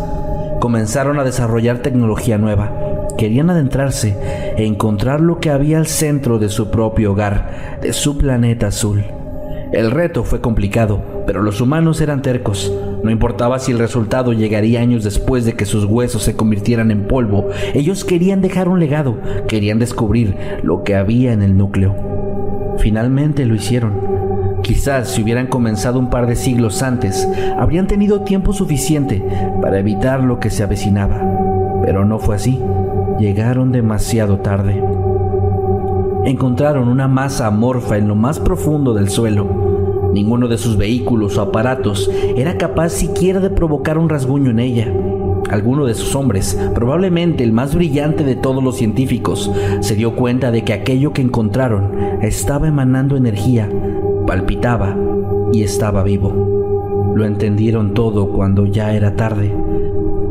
Comenzaron 0.58 1.20
a 1.20 1.24
desarrollar 1.24 1.78
tecnología 1.78 2.36
nueva 2.36 2.90
querían 3.20 3.50
adentrarse 3.50 4.16
e 4.56 4.64
encontrar 4.64 5.20
lo 5.20 5.40
que 5.40 5.50
había 5.50 5.76
al 5.76 5.86
centro 5.86 6.38
de 6.38 6.48
su 6.48 6.70
propio 6.70 7.12
hogar, 7.12 7.78
de 7.82 7.92
su 7.92 8.16
planeta 8.16 8.68
azul. 8.68 9.04
El 9.72 9.90
reto 9.90 10.24
fue 10.24 10.40
complicado, 10.40 11.02
pero 11.26 11.42
los 11.42 11.60
humanos 11.60 12.00
eran 12.00 12.22
tercos. 12.22 12.72
No 13.04 13.10
importaba 13.10 13.58
si 13.58 13.72
el 13.72 13.78
resultado 13.78 14.32
llegaría 14.32 14.80
años 14.80 15.04
después 15.04 15.44
de 15.44 15.54
que 15.54 15.64
sus 15.64 15.84
huesos 15.84 16.22
se 16.22 16.36
convirtieran 16.36 16.90
en 16.90 17.06
polvo, 17.06 17.48
ellos 17.74 18.04
querían 18.04 18.40
dejar 18.40 18.68
un 18.68 18.80
legado, 18.80 19.18
querían 19.48 19.78
descubrir 19.78 20.36
lo 20.62 20.82
que 20.82 20.96
había 20.96 21.32
en 21.32 21.42
el 21.42 21.56
núcleo. 21.56 22.76
Finalmente 22.78 23.46
lo 23.46 23.54
hicieron. 23.54 23.92
Quizás 24.62 25.08
si 25.08 25.22
hubieran 25.22 25.46
comenzado 25.46 25.98
un 25.98 26.10
par 26.10 26.26
de 26.26 26.36
siglos 26.36 26.82
antes, 26.82 27.26
habrían 27.58 27.86
tenido 27.86 28.22
tiempo 28.22 28.52
suficiente 28.52 29.24
para 29.62 29.78
evitar 29.78 30.22
lo 30.22 30.40
que 30.40 30.50
se 30.50 30.62
avecinaba. 30.62 31.20
Pero 31.82 32.04
no 32.04 32.18
fue 32.18 32.36
así 32.36 32.60
llegaron 33.20 33.70
demasiado 33.70 34.38
tarde. 34.38 34.82
Encontraron 36.24 36.88
una 36.88 37.08
masa 37.08 37.46
amorfa 37.46 37.96
en 37.96 38.08
lo 38.08 38.14
más 38.14 38.38
profundo 38.38 38.94
del 38.94 39.08
suelo. 39.08 40.10
Ninguno 40.12 40.48
de 40.48 40.58
sus 40.58 40.76
vehículos 40.76 41.38
o 41.38 41.42
aparatos 41.42 42.10
era 42.36 42.58
capaz 42.58 42.90
siquiera 42.90 43.40
de 43.40 43.50
provocar 43.50 43.96
un 43.96 44.08
rasguño 44.08 44.50
en 44.50 44.58
ella. 44.58 44.92
Alguno 45.50 45.86
de 45.86 45.94
sus 45.94 46.14
hombres, 46.14 46.58
probablemente 46.74 47.42
el 47.42 47.52
más 47.52 47.74
brillante 47.74 48.22
de 48.22 48.36
todos 48.36 48.62
los 48.62 48.76
científicos, 48.76 49.50
se 49.80 49.94
dio 49.94 50.14
cuenta 50.14 50.50
de 50.50 50.62
que 50.62 50.72
aquello 50.72 51.12
que 51.12 51.22
encontraron 51.22 51.92
estaba 52.22 52.68
emanando 52.68 53.16
energía, 53.16 53.68
palpitaba 54.26 54.96
y 55.52 55.62
estaba 55.62 56.02
vivo. 56.02 57.12
Lo 57.14 57.24
entendieron 57.24 57.94
todo 57.94 58.30
cuando 58.30 58.66
ya 58.66 58.94
era 58.94 59.16
tarde. 59.16 59.59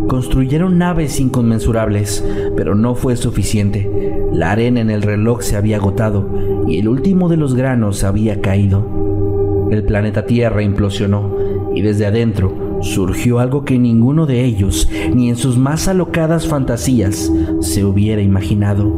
Construyeron 0.10 0.80
naves 0.80 1.20
inconmensurables, 1.20 2.26
pero 2.58 2.74
no 2.74 2.96
fue 2.96 3.16
suficiente. 3.16 4.18
La 4.34 4.52
arena 4.52 4.82
en 4.82 4.90
el 4.90 5.04
reloj 5.04 5.44
se 5.44 5.56
había 5.56 5.78
agotado 5.78 6.28
y 6.68 6.80
el 6.80 6.88
último 6.88 7.30
de 7.30 7.38
los 7.38 7.54
granos 7.54 8.04
había 8.04 8.42
caído. 8.42 9.68
El 9.70 9.84
planeta 9.84 10.26
Tierra 10.26 10.64
implosionó 10.64 11.38
y 11.76 11.84
desde 11.84 12.08
adentro 12.08 12.80
surgió 12.82 13.38
algo 13.38 13.66
que 13.66 13.78
ninguno 13.78 14.26
de 14.26 14.44
ellos, 14.46 14.90
ni 15.14 15.30
en 15.30 15.36
sus 15.36 15.60
más 15.60 15.88
alocadas 15.88 16.48
fantasías, 16.48 17.32
se 17.60 17.86
hubiera 17.86 18.24
imaginado. 18.24 18.92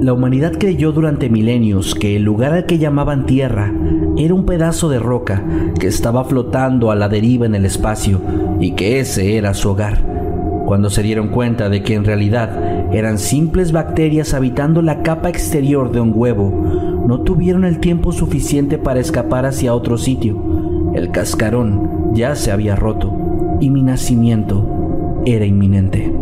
La 0.00 0.14
humanidad 0.14 0.54
creyó 0.58 0.90
durante 0.90 1.30
milenios 1.30 1.94
que 1.94 2.16
el 2.16 2.24
lugar 2.24 2.54
al 2.54 2.66
que 2.66 2.78
llamaban 2.78 3.24
Tierra 3.24 3.72
era 4.16 4.34
un 4.34 4.46
pedazo 4.46 4.88
de 4.88 4.98
roca 4.98 5.44
que 5.78 5.86
estaba 5.86 6.24
flotando 6.24 6.90
a 6.90 6.96
la 6.96 7.08
deriva 7.08 7.46
en 7.46 7.54
el 7.54 7.64
espacio 7.64 8.20
y 8.58 8.72
que 8.72 8.98
ese 8.98 9.36
era 9.36 9.54
su 9.54 9.70
hogar 9.70 10.13
cuando 10.66 10.90
se 10.90 11.02
dieron 11.02 11.28
cuenta 11.28 11.68
de 11.68 11.82
que 11.82 11.94
en 11.94 12.04
realidad 12.04 12.92
eran 12.92 13.18
simples 13.18 13.72
bacterias 13.72 14.34
habitando 14.34 14.82
la 14.82 15.02
capa 15.02 15.28
exterior 15.28 15.92
de 15.92 16.00
un 16.00 16.12
huevo, 16.14 17.04
no 17.06 17.20
tuvieron 17.20 17.64
el 17.64 17.80
tiempo 17.80 18.12
suficiente 18.12 18.78
para 18.78 19.00
escapar 19.00 19.46
hacia 19.46 19.74
otro 19.74 19.98
sitio. 19.98 20.92
El 20.94 21.10
cascarón 21.10 22.14
ya 22.14 22.34
se 22.36 22.52
había 22.52 22.76
roto 22.76 23.12
y 23.60 23.70
mi 23.70 23.82
nacimiento 23.82 25.22
era 25.26 25.44
inminente. 25.44 26.12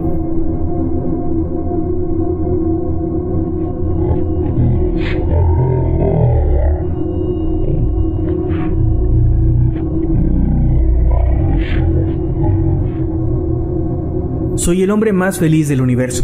Soy 14.62 14.85
el 14.85 14.92
hombre 14.92 15.12
más 15.12 15.40
feliz 15.40 15.66
del 15.66 15.81
universo, 15.81 16.23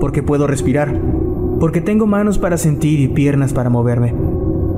porque 0.00 0.22
puedo 0.22 0.46
respirar, 0.46 0.98
porque 1.60 1.82
tengo 1.82 2.06
manos 2.06 2.38
para 2.38 2.56
sentir 2.56 2.98
y 2.98 3.08
piernas 3.08 3.52
para 3.52 3.68
moverme. 3.68 4.14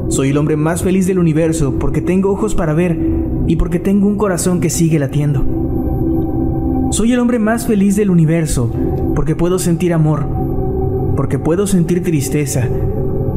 Soy 0.08 0.30
el 0.30 0.36
hombre 0.36 0.56
más 0.56 0.82
feliz 0.82 1.06
del 1.06 1.20
universo 1.20 1.78
porque 1.78 2.00
tengo 2.00 2.32
ojos 2.32 2.56
para 2.56 2.74
ver 2.74 2.98
y 3.46 3.54
porque 3.54 3.78
tengo 3.78 4.08
un 4.08 4.16
corazón 4.16 4.58
que 4.60 4.70
sigue 4.70 4.98
latiendo. 4.98 6.88
Soy 6.90 7.12
el 7.12 7.20
hombre 7.20 7.38
más 7.38 7.64
feliz 7.64 7.94
del 7.94 8.10
universo 8.10 8.72
porque 9.14 9.36
puedo 9.36 9.60
sentir 9.60 9.94
amor, 9.94 10.26
porque 11.14 11.38
puedo 11.38 11.68
sentir 11.68 12.02
tristeza 12.02 12.66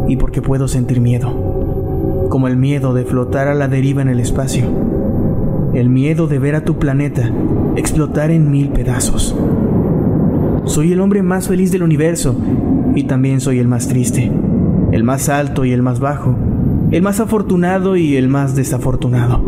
y 0.08 0.18
porque 0.18 0.42
puedo 0.42 0.68
sentir 0.68 1.00
miedo, 1.00 2.28
como 2.28 2.48
el 2.48 2.58
miedo 2.58 2.96
de 2.96 3.06
flotar 3.06 3.48
a 3.48 3.54
la 3.54 3.68
deriva 3.68 4.02
en 4.02 4.08
el 4.08 4.20
espacio 4.20 4.66
el 5.74 5.90
miedo 5.90 6.28
de 6.28 6.38
ver 6.38 6.56
a 6.56 6.64
tu 6.64 6.78
planeta 6.78 7.32
explotar 7.76 8.32
en 8.32 8.52
mil 8.52 8.70
pedazos. 8.70 9.36
Soy 10.66 10.94
el 10.94 11.02
hombre 11.02 11.24
más 11.24 11.48
feliz 11.48 11.72
del 11.72 11.84
universo 11.84 12.36
y 12.96 13.04
también 13.04 13.42
soy 13.42 13.60
el 13.60 13.68
más 13.68 13.88
triste, 13.88 14.32
el 14.92 15.04
más 15.04 15.30
alto 15.30 15.66
y 15.66 15.72
el 15.72 15.82
más 15.82 16.00
bajo, 16.00 16.36
el 16.92 17.02
más 17.02 17.20
afortunado 17.20 17.96
y 17.96 18.16
el 18.16 18.28
más 18.28 18.56
desafortunado. 18.56 19.42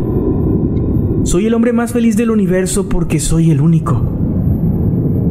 Soy 1.23 1.47
el 1.47 1.53
hombre 1.53 1.73
más 1.73 1.93
feliz 1.93 2.17
del 2.17 2.31
universo 2.31 2.89
porque 2.89 3.19
soy 3.19 3.51
el 3.51 3.61
único. 3.61 4.01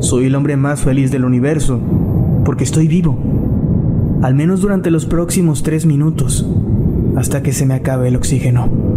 Soy 0.01 0.27
el 0.27 0.35
hombre 0.35 0.57
más 0.57 0.81
feliz 0.81 1.11
del 1.11 1.25
universo 1.25 1.81
porque 2.45 2.65
estoy 2.65 2.89
vivo, 2.89 3.17
al 4.23 4.35
menos 4.35 4.61
durante 4.61 4.91
los 4.91 5.07
próximos 5.07 5.63
tres 5.63 5.87
minutos, 5.87 6.47
hasta 7.17 7.43
que 7.43 7.53
se 7.53 7.67
me 7.67 7.75
acabe 7.75 8.09
el 8.09 8.17
oxígeno. 8.17 8.94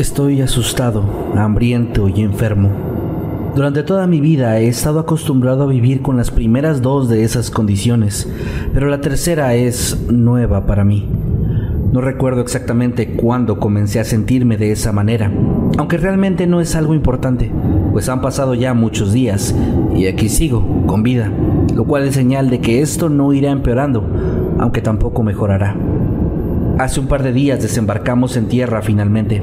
Estoy 0.00 0.40
asustado, 0.40 1.04
hambriento 1.36 2.08
y 2.08 2.22
enfermo. 2.22 2.70
Durante 3.54 3.82
toda 3.82 4.06
mi 4.06 4.18
vida 4.18 4.58
he 4.58 4.66
estado 4.66 4.98
acostumbrado 4.98 5.64
a 5.64 5.66
vivir 5.66 6.00
con 6.00 6.16
las 6.16 6.30
primeras 6.30 6.80
dos 6.80 7.10
de 7.10 7.22
esas 7.22 7.50
condiciones, 7.50 8.26
pero 8.72 8.88
la 8.88 9.02
tercera 9.02 9.54
es 9.54 10.06
nueva 10.10 10.64
para 10.64 10.84
mí. 10.84 11.06
No 11.92 12.00
recuerdo 12.00 12.40
exactamente 12.40 13.12
cuándo 13.12 13.60
comencé 13.60 14.00
a 14.00 14.04
sentirme 14.04 14.56
de 14.56 14.72
esa 14.72 14.90
manera, 14.90 15.30
aunque 15.76 15.98
realmente 15.98 16.46
no 16.46 16.62
es 16.62 16.76
algo 16.76 16.94
importante, 16.94 17.52
pues 17.92 18.08
han 18.08 18.22
pasado 18.22 18.54
ya 18.54 18.72
muchos 18.72 19.12
días 19.12 19.54
y 19.94 20.06
aquí 20.06 20.30
sigo, 20.30 20.86
con 20.86 21.02
vida, 21.02 21.30
lo 21.74 21.84
cual 21.84 22.04
es 22.04 22.14
señal 22.14 22.48
de 22.48 22.60
que 22.60 22.80
esto 22.80 23.10
no 23.10 23.34
irá 23.34 23.50
empeorando, 23.50 24.02
aunque 24.58 24.80
tampoco 24.80 25.22
mejorará. 25.22 25.76
Hace 26.78 27.00
un 27.00 27.06
par 27.06 27.22
de 27.22 27.34
días 27.34 27.60
desembarcamos 27.60 28.38
en 28.38 28.48
tierra 28.48 28.80
finalmente. 28.80 29.42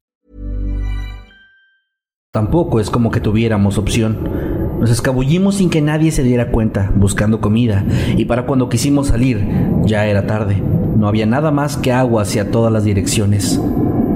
Tampoco 2.33 2.79
es 2.79 2.89
como 2.89 3.11
que 3.11 3.19
tuviéramos 3.19 3.77
opción. 3.77 4.17
Nos 4.79 4.89
escabullimos 4.89 5.55
sin 5.55 5.69
que 5.69 5.81
nadie 5.81 6.11
se 6.11 6.23
diera 6.23 6.49
cuenta, 6.49 6.89
buscando 6.95 7.41
comida, 7.41 7.83
y 8.15 8.23
para 8.23 8.45
cuando 8.45 8.69
quisimos 8.69 9.07
salir, 9.07 9.45
ya 9.83 10.05
era 10.07 10.25
tarde. 10.27 10.63
No 10.95 11.09
había 11.09 11.25
nada 11.25 11.51
más 11.51 11.75
que 11.75 11.91
agua 11.91 12.21
hacia 12.21 12.49
todas 12.49 12.71
las 12.71 12.85
direcciones. 12.85 13.59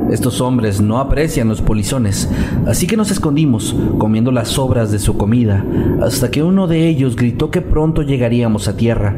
Estos 0.09 0.39
hombres 0.39 0.79
no 0.79 0.99
aprecian 0.99 1.49
los 1.49 1.61
polizones, 1.61 2.31
así 2.65 2.87
que 2.87 2.95
nos 2.95 3.11
escondimos, 3.11 3.75
comiendo 3.97 4.31
las 4.31 4.47
sobras 4.47 4.93
de 4.93 4.99
su 4.99 5.17
comida, 5.17 5.65
hasta 6.01 6.31
que 6.31 6.41
uno 6.41 6.67
de 6.67 6.87
ellos 6.87 7.17
gritó 7.17 7.51
que 7.51 7.59
pronto 7.59 8.01
llegaríamos 8.01 8.69
a 8.69 8.77
tierra. 8.77 9.13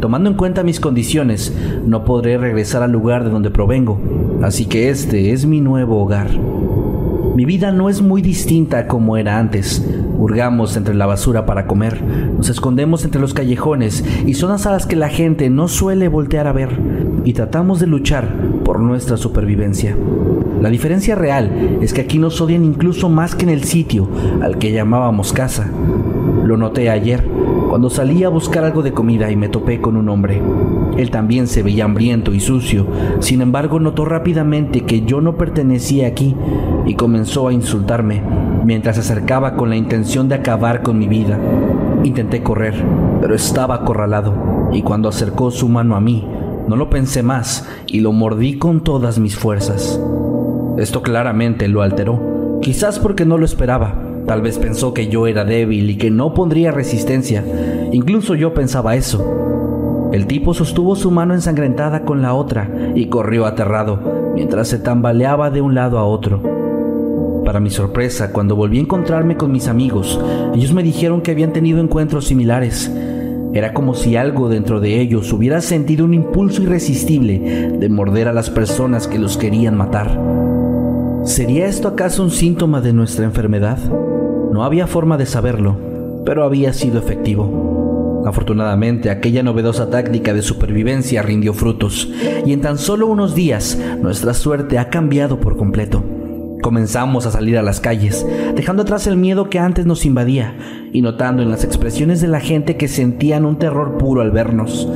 Tomando 0.00 0.30
en 0.30 0.36
cuenta 0.36 0.62
mis 0.62 0.78
condiciones, 0.78 1.52
no 1.84 2.04
podré 2.04 2.38
regresar 2.38 2.84
al 2.84 2.92
lugar 2.92 3.24
de 3.24 3.30
donde 3.30 3.50
provengo, 3.50 4.00
así 4.44 4.66
que 4.66 4.90
este 4.90 5.32
es 5.32 5.44
mi 5.44 5.60
nuevo 5.60 6.00
hogar. 6.00 6.28
Mi 7.34 7.46
vida 7.46 7.72
no 7.72 7.88
es 7.88 8.02
muy 8.02 8.20
distinta 8.20 8.86
como 8.86 9.16
era 9.16 9.38
antes. 9.38 9.82
Hurgamos 10.18 10.76
entre 10.76 10.94
la 10.94 11.06
basura 11.06 11.46
para 11.46 11.66
comer, 11.66 12.02
nos 12.36 12.50
escondemos 12.50 13.04
entre 13.04 13.20
los 13.20 13.32
callejones 13.32 14.04
y 14.26 14.34
zonas 14.34 14.66
a 14.66 14.70
las 14.70 14.86
que 14.86 14.96
la 14.96 15.08
gente 15.08 15.48
no 15.48 15.66
suele 15.66 16.08
voltear 16.08 16.46
a 16.46 16.52
ver, 16.52 16.70
y 17.24 17.32
tratamos 17.32 17.80
de 17.80 17.86
luchar 17.86 18.28
por 18.64 18.80
nuestra 18.80 19.16
supervivencia. 19.16 19.96
La 20.60 20.68
diferencia 20.68 21.14
real 21.14 21.78
es 21.80 21.92
que 21.92 22.02
aquí 22.02 22.18
nos 22.18 22.40
odian 22.40 22.64
incluso 22.64 23.08
más 23.08 23.34
que 23.34 23.44
en 23.44 23.50
el 23.50 23.64
sitio 23.64 24.08
al 24.42 24.58
que 24.58 24.70
llamábamos 24.70 25.32
casa. 25.32 25.68
Lo 26.44 26.56
noté 26.56 26.90
ayer, 26.90 27.24
cuando 27.72 27.88
salí 27.88 28.22
a 28.22 28.28
buscar 28.28 28.64
algo 28.64 28.82
de 28.82 28.92
comida 28.92 29.30
y 29.30 29.36
me 29.36 29.48
topé 29.48 29.80
con 29.80 29.96
un 29.96 30.10
hombre. 30.10 30.42
Él 30.98 31.10
también 31.10 31.46
se 31.46 31.62
veía 31.62 31.86
hambriento 31.86 32.34
y 32.34 32.38
sucio, 32.38 32.86
sin 33.20 33.40
embargo 33.40 33.80
notó 33.80 34.04
rápidamente 34.04 34.82
que 34.82 35.06
yo 35.06 35.22
no 35.22 35.38
pertenecía 35.38 36.06
aquí 36.06 36.36
y 36.84 36.96
comenzó 36.96 37.48
a 37.48 37.54
insultarme 37.54 38.22
mientras 38.62 38.96
se 38.96 39.00
acercaba 39.00 39.56
con 39.56 39.70
la 39.70 39.76
intención 39.76 40.28
de 40.28 40.34
acabar 40.34 40.82
con 40.82 40.98
mi 40.98 41.08
vida. 41.08 41.38
Intenté 42.04 42.42
correr, 42.42 42.74
pero 43.22 43.34
estaba 43.34 43.76
acorralado 43.76 44.68
y 44.70 44.82
cuando 44.82 45.08
acercó 45.08 45.50
su 45.50 45.70
mano 45.70 45.96
a 45.96 46.00
mí, 46.02 46.28
no 46.68 46.76
lo 46.76 46.90
pensé 46.90 47.22
más 47.22 47.66
y 47.86 48.00
lo 48.00 48.12
mordí 48.12 48.58
con 48.58 48.84
todas 48.84 49.18
mis 49.18 49.34
fuerzas. 49.34 49.98
Esto 50.76 51.00
claramente 51.00 51.68
lo 51.68 51.80
alteró, 51.80 52.58
quizás 52.60 52.98
porque 52.98 53.24
no 53.24 53.38
lo 53.38 53.46
esperaba. 53.46 54.01
Tal 54.26 54.40
vez 54.40 54.58
pensó 54.58 54.94
que 54.94 55.08
yo 55.08 55.26
era 55.26 55.44
débil 55.44 55.90
y 55.90 55.96
que 55.96 56.10
no 56.10 56.34
pondría 56.34 56.70
resistencia. 56.70 57.44
Incluso 57.92 58.34
yo 58.34 58.54
pensaba 58.54 58.96
eso. 58.96 60.10
El 60.12 60.26
tipo 60.26 60.54
sostuvo 60.54 60.94
su 60.94 61.10
mano 61.10 61.34
ensangrentada 61.34 62.04
con 62.04 62.22
la 62.22 62.34
otra 62.34 62.70
y 62.94 63.06
corrió 63.06 63.46
aterrado, 63.46 64.32
mientras 64.34 64.68
se 64.68 64.78
tambaleaba 64.78 65.50
de 65.50 65.62
un 65.62 65.74
lado 65.74 65.98
a 65.98 66.04
otro. 66.04 67.42
Para 67.44 67.60
mi 67.60 67.70
sorpresa, 67.70 68.32
cuando 68.32 68.54
volví 68.54 68.78
a 68.78 68.82
encontrarme 68.82 69.36
con 69.36 69.50
mis 69.50 69.68
amigos, 69.68 70.20
ellos 70.54 70.72
me 70.72 70.82
dijeron 70.82 71.22
que 71.22 71.32
habían 71.32 71.52
tenido 71.52 71.80
encuentros 71.80 72.26
similares. 72.26 72.92
Era 73.54 73.74
como 73.74 73.94
si 73.94 74.16
algo 74.16 74.48
dentro 74.48 74.80
de 74.80 75.00
ellos 75.00 75.32
hubiera 75.32 75.60
sentido 75.60 76.04
un 76.04 76.14
impulso 76.14 76.62
irresistible 76.62 77.72
de 77.78 77.88
morder 77.88 78.28
a 78.28 78.32
las 78.32 78.50
personas 78.50 79.08
que 79.08 79.18
los 79.18 79.36
querían 79.36 79.76
matar. 79.76 80.18
¿Sería 81.24 81.66
esto 81.66 81.88
acaso 81.88 82.22
un 82.22 82.30
síntoma 82.30 82.80
de 82.80 82.92
nuestra 82.92 83.24
enfermedad? 83.24 83.78
No 84.52 84.64
había 84.64 84.86
forma 84.86 85.16
de 85.16 85.24
saberlo, 85.24 85.78
pero 86.26 86.44
había 86.44 86.74
sido 86.74 86.98
efectivo. 86.98 88.22
Afortunadamente, 88.26 89.08
aquella 89.08 89.42
novedosa 89.42 89.88
táctica 89.88 90.34
de 90.34 90.42
supervivencia 90.42 91.22
rindió 91.22 91.54
frutos, 91.54 92.10
y 92.44 92.52
en 92.52 92.60
tan 92.60 92.76
solo 92.76 93.06
unos 93.06 93.34
días 93.34 93.78
nuestra 94.02 94.34
suerte 94.34 94.78
ha 94.78 94.90
cambiado 94.90 95.40
por 95.40 95.56
completo. 95.56 96.04
Comenzamos 96.60 97.24
a 97.24 97.30
salir 97.30 97.56
a 97.56 97.62
las 97.62 97.80
calles, 97.80 98.26
dejando 98.54 98.82
atrás 98.82 99.06
el 99.06 99.16
miedo 99.16 99.48
que 99.48 99.58
antes 99.58 99.86
nos 99.86 100.04
invadía, 100.04 100.54
y 100.92 101.00
notando 101.00 101.42
en 101.42 101.48
las 101.48 101.64
expresiones 101.64 102.20
de 102.20 102.28
la 102.28 102.40
gente 102.40 102.76
que 102.76 102.88
sentían 102.88 103.46
un 103.46 103.56
terror 103.56 103.96
puro 103.96 104.20
al 104.20 104.32
vernos. 104.32 104.86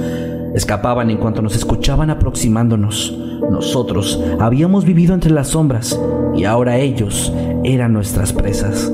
Escapaban 0.54 1.08
en 1.08 1.16
cuanto 1.16 1.40
nos 1.40 1.56
escuchaban 1.56 2.10
aproximándonos. 2.10 3.18
Nosotros 3.50 4.22
habíamos 4.38 4.84
vivido 4.84 5.14
entre 5.14 5.30
las 5.30 5.48
sombras, 5.48 5.98
y 6.34 6.44
ahora 6.44 6.76
ellos 6.76 7.32
eran 7.64 7.94
nuestras 7.94 8.34
presas. 8.34 8.92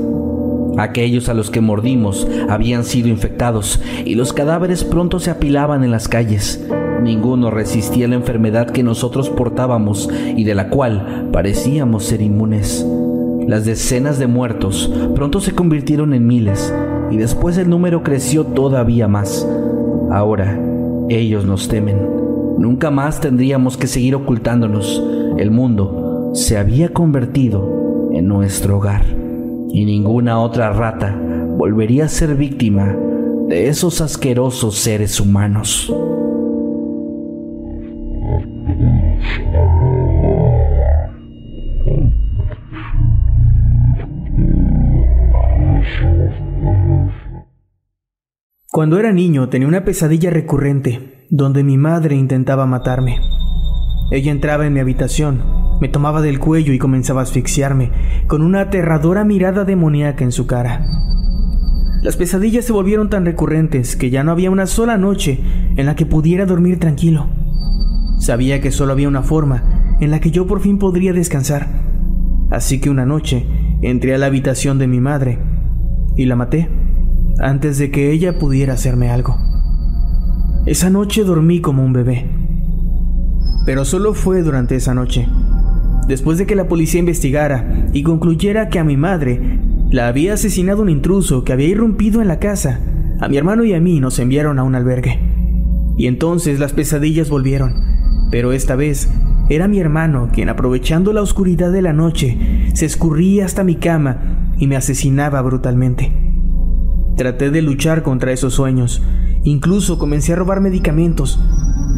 Aquellos 0.78 1.28
a 1.28 1.35
los 1.35 1.50
que 1.50 1.61
mordimos 1.61 2.26
habían 2.48 2.85
sido 2.85 3.08
infectados 3.08 3.80
y 4.04 4.14
los 4.14 4.32
cadáveres 4.32 4.85
pronto 4.85 5.20
se 5.20 5.30
apilaban 5.30 5.85
en 5.85 5.90
las 5.90 6.08
calles. 6.08 6.66
Ninguno 7.02 7.50
resistía 7.50 8.08
la 8.08 8.14
enfermedad 8.14 8.70
que 8.70 8.82
nosotros 8.82 9.28
portábamos 9.28 10.08
y 10.37 10.44
de 10.44 10.54
la 10.54 10.68
cual 10.68 11.28
parecíamos 11.32 12.04
ser 12.04 12.22
inmunes. 12.22 12.87
Las 13.46 13.64
decenas 13.64 14.18
de 14.18 14.28
muertos 14.28 14.90
pronto 15.14 15.40
se 15.40 15.52
convirtieron 15.52 16.14
en 16.14 16.26
miles 16.26 16.72
y 17.11 17.16
después 17.16 17.58
el 17.58 17.68
número 17.68 18.02
creció 18.02 18.44
todavía 18.44 19.08
más. 19.08 19.46
Ahora, 20.11 20.58
ellos 21.11 21.44
nos 21.44 21.68
temen. 21.68 21.98
Nunca 22.58 22.90
más 22.90 23.20
tendríamos 23.20 23.76
que 23.76 23.88
seguir 23.88 24.14
ocultándonos. 24.14 25.02
El 25.37 25.50
mundo 25.50 26.30
se 26.35 26.56
había 26.56 26.90
convertido 26.90 28.11
en 28.12 28.28
nuestro 28.28 28.78
hogar 28.78 29.21
y 29.72 29.85
ninguna 29.85 30.38
otra 30.40 30.72
rata 30.72 31.16
volvería 31.56 32.04
a 32.04 32.08
ser 32.08 32.37
víctima 32.37 32.96
de 33.48 33.68
esos 33.68 34.00
asquerosos 34.00 34.76
seres 34.76 35.20
humanos. 35.20 35.92
Cuando 48.70 48.98
era 48.98 49.12
niño 49.12 49.48
tenía 49.50 49.68
una 49.68 49.85
pesadilla 49.85 50.30
recurrente 50.30 51.26
donde 51.28 51.62
mi 51.62 51.76
madre 51.76 52.16
intentaba 52.16 52.66
matarme. 52.66 53.18
Ella 54.11 54.32
entraba 54.32 54.66
en 54.66 54.72
mi 54.72 54.80
habitación, 54.80 55.62
me 55.83 55.88
tomaba 55.88 56.23
del 56.23 56.38
cuello 56.38 56.73
y 56.73 56.79
comenzaba 56.79 57.23
a 57.23 57.25
asfixiarme, 57.25 57.90
con 58.29 58.42
una 58.42 58.61
aterradora 58.61 59.25
mirada 59.25 59.64
demoníaca 59.64 60.23
en 60.23 60.31
su 60.31 60.47
cara. 60.47 60.87
Las 62.05 62.14
pesadillas 62.14 62.64
se 62.64 62.73
volvieron 62.73 63.11
tan 63.11 63.25
recurrentes 63.25 63.97
que 63.97 64.09
ya 64.09 64.23
no 64.23 64.31
había 64.31 64.53
una 64.53 64.66
sola 64.66 64.97
noche 64.97 65.40
en 65.77 65.85
la 65.87 65.97
que 65.97 66.07
pudiera 66.07 66.47
dormir 66.47 66.79
tranquilo. 66.79 67.27
Sabía 68.21 68.61
que 68.61 68.71
solo 68.71 68.92
había 68.92 69.09
una 69.09 69.25
forma 69.25 69.97
en 70.01 70.12
la 70.12 70.21
que 70.21 70.31
yo 70.31 70.47
por 70.47 70.61
fin 70.61 70.79
podría 70.79 71.12
descansar. 71.12 71.66
Así 72.53 72.81
que 72.81 72.88
una 72.88 73.05
noche 73.05 73.45
entré 73.83 74.14
a 74.14 74.18
la 74.18 74.27
habitación 74.27 74.79
de 74.79 74.87
mi 74.87 75.01
madre 75.01 75.40
y 76.16 76.27
la 76.27 76.37
maté 76.37 76.68
antes 77.40 77.77
de 77.79 77.90
que 77.90 78.12
ella 78.12 78.38
pudiera 78.38 78.75
hacerme 78.75 79.11
algo. 79.11 79.37
Esa 80.64 80.90
noche 80.90 81.25
dormí 81.25 81.61
como 81.61 81.85
un 81.85 81.92
bebé. 81.92 82.31
Pero 83.66 83.85
solo 83.85 84.14
fue 84.14 84.42
durante 84.42 84.77
esa 84.77 84.95
noche. 84.95 85.27
Después 86.09 86.38
de 86.38 86.47
que 86.47 86.57
la 86.57 86.69
policía 86.69 87.01
investigara 87.01 87.87
y 87.93 88.03
concluyera 88.03 88.69
que 88.69 88.79
a 88.79 88.85
mi 88.85 88.97
madre 88.97 89.61
la 89.91 90.09
había 90.09 90.35
asesinado 90.35 90.83
un 90.83 90.88
intruso 90.88 91.45
que 91.45 91.53
había 91.53 91.69
irrumpido 91.69 92.21
en 92.21 92.29
la 92.29 92.38
casa, 92.38 92.81
a 93.21 93.29
mi 93.29 93.37
hermano 93.37 93.65
y 93.65 93.73
a 93.73 93.81
mí 93.81 94.01
nos 94.01 94.19
enviaron 94.19 94.59
a 94.59 94.65
un 94.65 94.75
albergue. 94.75 95.21
Y 95.97 96.07
entonces 96.07 96.59
las 96.59 96.73
pesadillas 96.73 97.29
volvieron, 97.29 97.75
pero 98.31 98.53
esta 98.53 98.75
vez 98.75 99.09
era 99.49 99.69
mi 99.69 99.79
hermano 99.79 100.31
quien, 100.33 100.49
aprovechando 100.49 101.12
la 101.12 101.23
oscuridad 101.23 101.71
de 101.71 101.83
la 101.83 101.93
noche, 101.93 102.71
se 102.75 102.87
escurría 102.87 103.45
hasta 103.45 103.65
mi 103.65 103.77
cama 103.77 104.55
y 104.59 104.67
me 104.67 104.77
asesinaba 104.77 105.41
brutalmente. 105.43 106.12
Traté 107.17 107.51
de 107.51 107.62
luchar 107.62 108.03
contra 108.03 108.33
esos 108.33 108.55
sueños, 108.55 109.03
incluso 109.45 109.99
comencé 109.99 110.33
a 110.33 110.37
robar 110.37 110.61
medicamentos, 110.61 111.38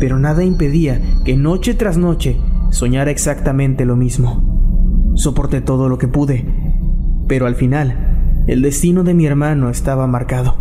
pero 0.01 0.19
nada 0.19 0.45
impedía 0.45 1.01
que 1.25 1.37
noche 1.37 1.75
tras 1.75 1.97
noche 1.97 2.37
soñara 2.71 3.11
exactamente 3.11 3.85
lo 3.85 3.97
mismo. 3.97 5.13
Soporté 5.15 5.61
todo 5.61 5.89
lo 5.89 5.99
que 5.99 6.09
pude, 6.09 6.45
pero 7.29 7.47
al 7.47 7.55
final, 7.55 8.45
el 8.47 8.63
destino 8.63 9.05
de 9.05 9.15
mi 9.15 9.27
hermano 9.27 9.71
estaba 9.71 10.07
marcado. 10.07 10.57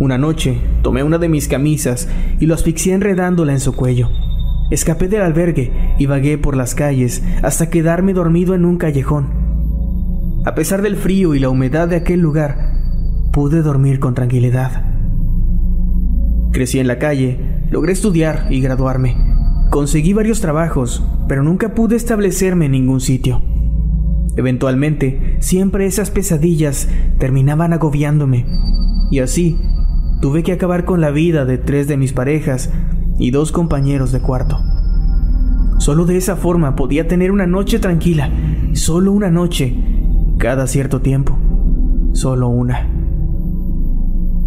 Una 0.00 0.18
noche, 0.18 0.58
tomé 0.82 1.02
una 1.02 1.18
de 1.18 1.28
mis 1.28 1.46
camisas 1.46 2.08
y 2.40 2.46
lo 2.46 2.54
asfixié 2.54 2.94
enredándola 2.94 3.52
en 3.52 3.60
su 3.60 3.74
cuello. 3.74 4.08
Escapé 4.70 5.08
del 5.08 5.22
albergue 5.22 5.72
y 5.98 6.06
vagué 6.06 6.36
por 6.38 6.56
las 6.56 6.74
calles 6.74 7.22
hasta 7.42 7.70
quedarme 7.70 8.12
dormido 8.12 8.54
en 8.54 8.64
un 8.64 8.76
callejón. 8.76 9.28
A 10.44 10.54
pesar 10.54 10.82
del 10.82 10.96
frío 10.96 11.34
y 11.34 11.38
la 11.38 11.48
humedad 11.48 11.86
de 11.86 11.96
aquel 11.96 12.20
lugar, 12.20 12.72
pude 13.32 13.62
dormir 13.62 14.00
con 14.00 14.14
tranquilidad. 14.14 14.84
Crecí 16.52 16.80
en 16.80 16.88
la 16.88 16.98
calle, 16.98 17.38
logré 17.70 17.92
estudiar 17.92 18.46
y 18.50 18.60
graduarme 18.60 19.23
Conseguí 19.70 20.12
varios 20.12 20.40
trabajos, 20.40 21.02
pero 21.28 21.42
nunca 21.42 21.74
pude 21.74 21.96
establecerme 21.96 22.66
en 22.66 22.72
ningún 22.72 23.00
sitio. 23.00 23.42
Eventualmente, 24.36 25.36
siempre 25.40 25.86
esas 25.86 26.10
pesadillas 26.10 26.88
terminaban 27.18 27.72
agobiándome, 27.72 28.46
y 29.10 29.20
así 29.20 29.58
tuve 30.20 30.42
que 30.42 30.52
acabar 30.52 30.84
con 30.84 31.00
la 31.00 31.10
vida 31.10 31.44
de 31.44 31.58
tres 31.58 31.86
de 31.86 31.96
mis 31.96 32.12
parejas 32.12 32.70
y 33.18 33.30
dos 33.30 33.52
compañeros 33.52 34.10
de 34.10 34.20
cuarto. 34.20 34.58
Solo 35.78 36.04
de 36.04 36.16
esa 36.16 36.36
forma 36.36 36.76
podía 36.76 37.06
tener 37.06 37.30
una 37.30 37.46
noche 37.46 37.78
tranquila, 37.78 38.30
solo 38.72 39.12
una 39.12 39.30
noche, 39.30 39.76
cada 40.38 40.66
cierto 40.66 41.00
tiempo, 41.00 41.38
solo 42.12 42.48
una. 42.48 42.88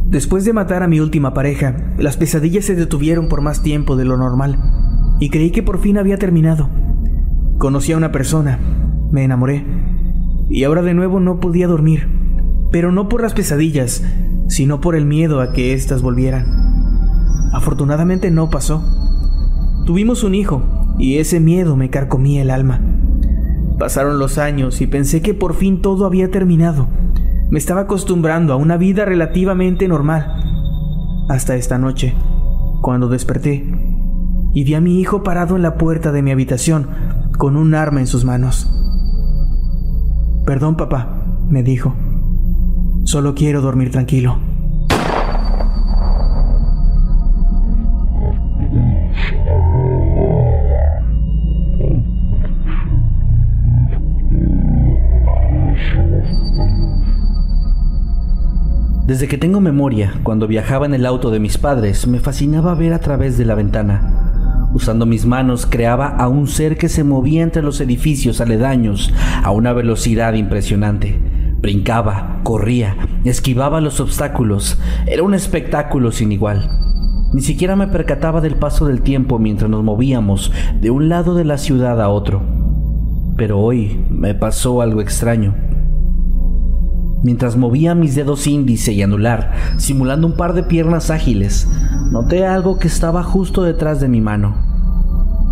Después 0.08 0.46
de 0.46 0.54
matar 0.54 0.84
a 0.84 0.88
mi 0.88 1.00
última 1.00 1.34
pareja, 1.34 1.94
las 1.98 2.18
pesadillas 2.18 2.66
se 2.66 2.76
detuvieron 2.76 3.28
por 3.28 3.42
más 3.42 3.62
tiempo 3.62 3.96
de 3.96 4.06
lo 4.06 4.18
normal, 4.18 4.58
y 5.20 5.30
creí 5.30 5.52
que 5.52 5.64
por 5.64 5.80
fin 5.80 5.98
había 5.98 6.18
terminado. 6.18 6.70
Conocí 7.58 7.92
a 7.92 7.98
una 7.98 8.12
persona, 8.12 8.60
me 9.12 9.24
enamoré, 9.24 9.66
y 10.50 10.64
ahora 10.64 10.82
de 10.82 10.94
nuevo 10.94 11.20
no 11.20 11.40
podía 11.40 11.68
dormir, 11.68 12.08
pero 12.72 12.92
no 12.92 13.10
por 13.10 13.22
las 13.22 13.34
pesadillas, 13.34 14.04
sino 14.48 14.80
por 14.82 14.96
el 14.96 15.06
miedo 15.06 15.42
a 15.42 15.54
que 15.54 15.74
éstas 15.74 16.02
volvieran. 16.02 16.46
Afortunadamente 17.54 18.32
no 18.32 18.50
pasó. 18.50 18.84
Tuvimos 19.86 20.24
un 20.24 20.36
hijo, 20.36 20.62
y 21.00 21.18
ese 21.18 21.40
miedo 21.40 21.76
me 21.76 21.90
carcomía 21.90 22.42
el 22.42 22.50
alma. 22.50 22.82
Pasaron 23.80 24.20
los 24.20 24.38
años 24.38 24.82
y 24.82 24.88
pensé 24.88 25.22
que 25.22 25.34
por 25.34 25.54
fin 25.54 25.82
todo 25.82 26.06
había 26.06 26.32
terminado. 26.32 26.88
Me 27.50 27.60
estaba 27.60 27.82
acostumbrando 27.82 28.54
a 28.54 28.58
una 28.58 28.76
vida 28.78 29.06
relativamente 29.06 29.88
normal. 29.88 30.34
Hasta 31.30 31.56
esta 31.56 31.78
noche, 31.78 32.16
cuando 32.82 33.08
desperté 33.08 33.87
y 34.54 34.64
vi 34.64 34.74
a 34.74 34.82
mi 34.82 35.00
hijo 35.00 35.24
parado 35.24 35.56
en 35.56 35.62
la 35.62 35.76
puerta 35.76 36.12
de 36.12 36.22
mi 36.22 36.32
habitación 36.32 36.88
con 37.38 37.56
un 37.56 37.76
arma 37.76 38.00
en 38.00 38.08
sus 38.08 38.26
manos. 38.26 38.72
Perdón, 40.46 40.78
papá, 40.78 41.24
me 41.50 41.64
dijo. 41.64 41.94
Solo 43.04 43.36
quiero 43.36 43.62
dormir 43.62 43.92
tranquilo. 43.92 44.38
Desde 59.08 59.30
que 59.30 59.38
tengo 59.38 59.62
memoria, 59.62 60.20
cuando 60.24 60.48
viajaba 60.48 60.86
en 60.86 60.94
el 60.94 61.06
auto 61.06 61.32
de 61.32 61.40
mis 61.40 61.58
padres, 61.58 62.08
me 62.08 62.20
fascinaba 62.20 62.76
ver 62.76 62.92
a 62.92 63.00
través 63.00 63.38
de 63.38 63.46
la 63.46 63.56
ventana. 63.56 64.27
Usando 64.78 65.08
mis 65.08 65.26
manos 65.26 65.66
creaba 65.66 66.06
a 66.06 66.28
un 66.28 66.46
ser 66.46 66.78
que 66.78 66.88
se 66.88 67.04
movía 67.04 67.42
entre 67.42 67.64
los 67.64 67.82
edificios 67.82 68.42
aledaños 68.42 69.12
a 69.42 69.50
una 69.50 69.74
velocidad 69.74 70.36
impresionante. 70.36 71.20
Brincaba, 71.60 72.42
corría, 72.44 72.96
esquivaba 73.24 73.82
los 73.82 74.00
obstáculos. 74.00 74.78
Era 75.08 75.24
un 75.24 75.34
espectáculo 75.34 76.12
sin 76.12 76.32
igual. 76.32 76.70
Ni 77.34 77.42
siquiera 77.42 77.76
me 77.76 77.88
percataba 77.88 78.40
del 78.40 78.54
paso 78.54 78.86
del 78.86 79.02
tiempo 79.02 79.40
mientras 79.40 79.68
nos 79.68 79.84
movíamos 79.84 80.52
de 80.80 80.92
un 80.92 81.10
lado 81.10 81.34
de 81.34 81.46
la 81.46 81.58
ciudad 81.58 82.00
a 82.00 82.10
otro. 82.10 82.44
Pero 83.36 83.58
hoy 83.60 84.06
me 84.12 84.36
pasó 84.36 84.84
algo 84.84 85.02
extraño. 85.02 85.56
Mientras 87.24 87.58
movía 87.58 87.96
mis 87.96 88.14
dedos 88.14 88.46
índice 88.46 88.94
y 88.94 89.02
anular, 89.02 89.54
simulando 89.78 90.28
un 90.28 90.38
par 90.38 90.54
de 90.54 90.62
piernas 90.62 91.10
ágiles, 91.10 91.68
noté 92.12 92.46
algo 92.46 92.78
que 92.78 92.88
estaba 92.88 93.24
justo 93.24 93.64
detrás 93.64 94.00
de 94.00 94.08
mi 94.08 94.22
mano. 94.22 94.67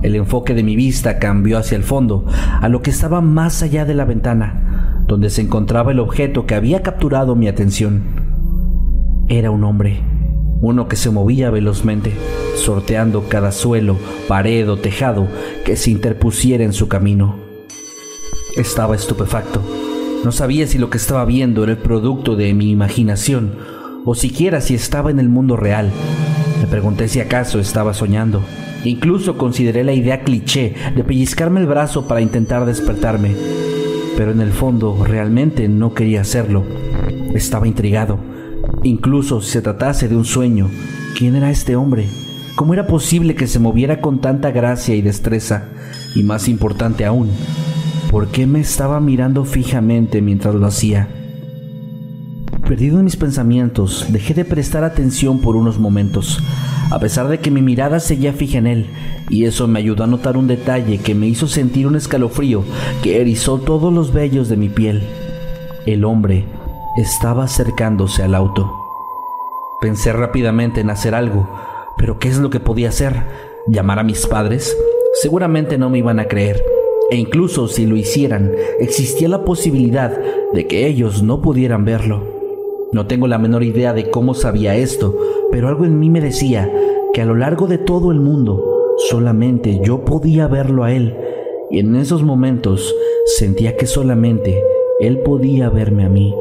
El 0.06 0.16
enfoque 0.16 0.54
de 0.54 0.62
mi 0.62 0.76
vista 0.76 1.18
cambió 1.18 1.58
hacia 1.58 1.76
el 1.76 1.84
fondo, 1.84 2.26
a 2.62 2.70
lo 2.70 2.84
que 2.84 2.92
estaba 2.92 3.22
más 3.22 3.64
allá 3.64 3.86
de 3.86 3.96
la 3.96 4.06
ventana, 4.06 5.02
donde 5.08 5.32
se 5.32 5.42
encontraba 5.42 5.92
el 5.92 6.00
objeto 6.00 6.46
que 6.46 6.54
había 6.54 6.84
capturado 6.84 7.36
mi 7.36 7.48
atención. 7.48 8.04
Era 9.28 9.50
un 9.50 9.64
hombre, 9.64 10.02
uno 10.62 10.88
que 10.88 10.96
se 10.96 11.10
movía 11.10 11.50
velozmente, 11.50 12.14
sorteando 12.56 13.28
cada 13.30 13.52
suelo, 13.52 13.98
pared 14.28 14.70
o 14.70 14.78
tejado 14.78 15.28
que 15.66 15.76
se 15.76 15.90
interpusiera 15.90 16.64
en 16.64 16.74
su 16.74 16.88
camino. 16.88 17.38
Estaba 18.56 18.96
estupefacto 18.96 19.62
no 20.24 20.32
sabía 20.32 20.66
si 20.66 20.80
lo 20.80 20.90
que 20.90 20.98
estaba 20.98 21.24
viendo 21.24 21.64
era 21.64 21.74
el 21.74 21.78
producto 21.78 22.36
de 22.36 22.52
mi 22.56 22.72
imaginación 22.72 23.60
o 24.06 24.16
siquiera 24.16 24.60
si 24.60 24.74
estaba 24.74 25.12
en 25.12 25.20
el 25.20 25.30
mundo 25.30 25.56
real. 25.56 25.92
Me 26.60 26.66
pregunté 26.66 27.08
si 27.08 27.20
acaso 27.20 27.60
estaba 27.60 27.94
soñando. 27.94 28.42
Incluso 28.86 29.36
consideré 29.36 29.84
la 29.84 29.94
idea 29.94 30.22
cliché 30.22 30.76
de 30.96 31.04
pellizcarme 31.04 31.60
el 31.60 31.66
brazo 31.66 32.08
para 32.08 32.22
intentar 32.22 32.66
despertarme. 32.66 33.36
Pero 34.16 34.32
en 34.32 34.42
el 34.42 34.52
fondo 34.52 35.04
realmente 35.04 35.68
no 35.68 35.94
quería 35.94 36.22
hacerlo. 36.22 36.64
Estaba 37.34 37.68
intrigado. 37.68 38.20
Incluso 38.84 39.42
si 39.42 39.54
se 39.54 39.62
tratase 39.64 40.08
de 40.08 40.16
un 40.16 40.24
sueño, 40.24 40.70
¿quién 41.18 41.36
era 41.36 41.50
este 41.50 41.76
hombre? 41.76 42.08
¿Cómo 42.56 42.74
era 42.74 42.86
posible 42.86 43.34
que 43.34 43.48
se 43.48 43.60
moviera 43.60 44.02
con 44.02 44.22
tanta 44.22 44.52
gracia 44.52 44.96
y 44.96 45.02
destreza? 45.02 45.70
Y 46.16 46.22
más 46.22 46.48
importante 46.48 47.06
aún, 47.06 47.32
por 48.12 48.28
qué 48.28 48.46
me 48.46 48.60
estaba 48.60 49.00
mirando 49.00 49.46
fijamente 49.46 50.22
mientras 50.22 50.54
lo 50.54 50.68
hacía. 50.68 51.25
Perdido 52.68 52.98
en 52.98 53.06
mis 53.06 53.16
pensamientos, 53.16 54.08
dejé 54.10 54.34
de 54.34 54.44
prestar 54.44 54.84
atención 54.84 55.40
por 55.40 55.56
unos 55.56 55.78
momentos, 55.78 56.42
a 56.90 57.00
pesar 57.00 57.28
de 57.28 57.40
que 57.40 57.52
mi 57.52 57.62
mirada 57.62 58.00
seguía 58.00 58.34
fija 58.34 58.58
en 58.58 58.66
él, 58.66 58.90
y 59.30 59.46
eso 59.46 59.68
me 59.68 59.78
ayudó 59.78 60.04
a 60.04 60.08
notar 60.08 60.36
un 60.36 60.48
detalle 60.48 60.98
que 60.98 61.14
me 61.14 61.28
hizo 61.28 61.48
sentir 61.48 61.86
un 61.86 61.96
escalofrío 61.96 62.64
que 63.04 63.22
erizó 63.22 63.60
todos 63.60 63.94
los 63.94 64.12
vellos 64.12 64.50
de 64.50 64.58
mi 64.58 64.70
piel. 64.70 65.04
El 65.86 66.04
hombre 66.06 66.46
estaba 66.98 67.44
acercándose 67.44 68.24
al 68.24 68.34
auto. 68.34 68.72
Pensé 69.80 70.12
rápidamente 70.12 70.82
en 70.82 70.90
hacer 70.90 71.14
algo, 71.14 71.48
pero 71.98 72.18
¿qué 72.18 72.30
es 72.30 72.40
lo 72.40 72.50
que 72.50 72.60
podía 72.60 72.90
hacer? 72.90 73.22
¿Llamar 73.68 74.00
a 74.00 74.04
mis 74.04 74.26
padres? 74.26 74.76
Seguramente 75.22 75.78
no 75.78 75.92
me 75.92 76.00
iban 76.00 76.20
a 76.20 76.26
creer 76.26 76.64
e 77.12 77.18
incluso 77.18 77.68
si 77.68 77.86
lo 77.86 77.96
hicieran, 77.96 78.52
existía 78.80 79.30
la 79.30 79.46
posibilidad 79.46 80.20
de 80.54 80.66
que 80.66 80.88
ellos 80.88 81.22
no 81.22 81.42
pudieran 81.42 81.86
verlo. 81.86 82.35
No 82.96 83.08
tengo 83.08 83.28
la 83.28 83.38
menor 83.38 83.62
idea 83.64 83.92
de 83.92 84.10
cómo 84.10 84.34
sabía 84.34 84.78
esto, 84.78 85.14
pero 85.52 85.68
algo 85.68 85.84
en 85.84 86.00
mí 86.00 86.10
me 86.10 86.22
decía 86.22 86.72
que 87.14 87.22
a 87.22 87.26
lo 87.26 87.36
largo 87.36 87.68
de 87.68 87.78
todo 87.78 88.10
el 88.14 88.22
mundo 88.22 88.96
solamente 89.10 89.82
yo 89.84 90.06
podía 90.06 90.48
verlo 90.48 90.86
a 90.86 90.94
él, 90.94 91.14
y 91.70 91.80
en 91.80 91.98
esos 91.98 92.24
momentos 92.24 92.96
sentía 93.38 93.76
que 93.76 93.86
solamente 93.86 94.64
él 95.02 95.20
podía 95.20 95.70
verme 95.70 96.06
a 96.06 96.10
mí. 96.10 96.34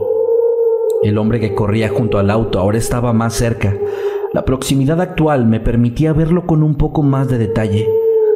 El 1.03 1.19
hombre 1.19 1.41
que 1.41 1.57
corría 1.57 1.89
junto 1.89 2.21
al 2.21 2.31
auto 2.31 2.61
ahora 2.61 2.79
estaba 2.79 3.13
más 3.13 3.35
cerca. 3.35 3.77
La 4.33 4.45
proximidad 4.45 5.01
actual 5.01 5.47
me 5.47 5.59
permitía 5.59 6.13
verlo 6.13 6.47
con 6.47 6.63
un 6.63 6.77
poco 6.77 7.03
más 7.03 7.27
de 7.27 7.39
detalle. 7.39 7.89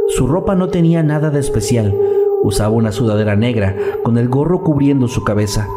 Su 0.09 0.26
ropa 0.26 0.57
no 0.57 0.70
tenía 0.70 1.04
nada 1.04 1.31
de 1.31 1.38
especial, 1.38 1.94
Usaba 2.42 2.70
una 2.70 2.92
sudadera 2.92 3.35
negra 3.35 3.76
con 4.04 4.16
el 4.16 4.28
gorro 4.28 4.62
cubriendo 4.62 5.09
su 5.09 5.24
cabeza. 5.24 5.68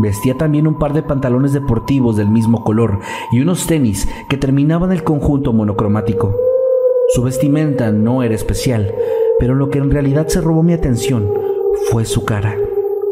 Vestía 0.00 0.36
también 0.36 0.66
un 0.66 0.78
par 0.78 0.92
de 0.92 1.02
pantalones 1.02 1.52
deportivos 1.52 2.16
del 2.16 2.28
mismo 2.28 2.62
color 2.62 3.00
y 3.32 3.40
unos 3.40 3.66
tenis 3.66 4.08
que 4.28 4.36
terminaban 4.36 4.92
el 4.92 5.02
conjunto 5.02 5.52
monocromático. 5.52 6.34
Su 7.14 7.22
vestimenta 7.22 7.90
no 7.90 8.22
era 8.22 8.34
especial, 8.34 8.94
pero 9.38 9.54
lo 9.54 9.70
que 9.70 9.78
en 9.78 9.90
realidad 9.90 10.28
se 10.28 10.40
robó 10.40 10.62
mi 10.62 10.72
atención 10.72 11.32
fue 11.90 12.04
su 12.04 12.24
cara. 12.24 12.56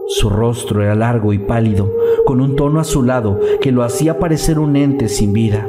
Su 0.08 0.30
rostro 0.30 0.82
era 0.82 0.94
largo 0.94 1.32
y 1.32 1.38
pálido, 1.38 1.92
con 2.24 2.40
un 2.40 2.54
tono 2.54 2.78
azulado 2.78 3.40
que 3.60 3.72
lo 3.72 3.82
hacía 3.82 4.18
parecer 4.18 4.58
un 4.58 4.76
ente 4.76 5.08
sin 5.08 5.32
vida. 5.32 5.66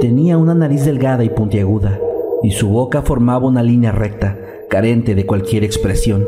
Tenía 0.00 0.38
una 0.38 0.54
nariz 0.54 0.84
delgada 0.84 1.22
y 1.22 1.28
puntiaguda, 1.28 2.00
y 2.42 2.50
su 2.50 2.68
boca 2.68 3.02
formaba 3.02 3.46
una 3.46 3.62
línea 3.62 3.92
recta, 3.92 4.36
carente 4.68 5.14
de 5.14 5.24
cualquier 5.24 5.62
expresión. 5.62 6.26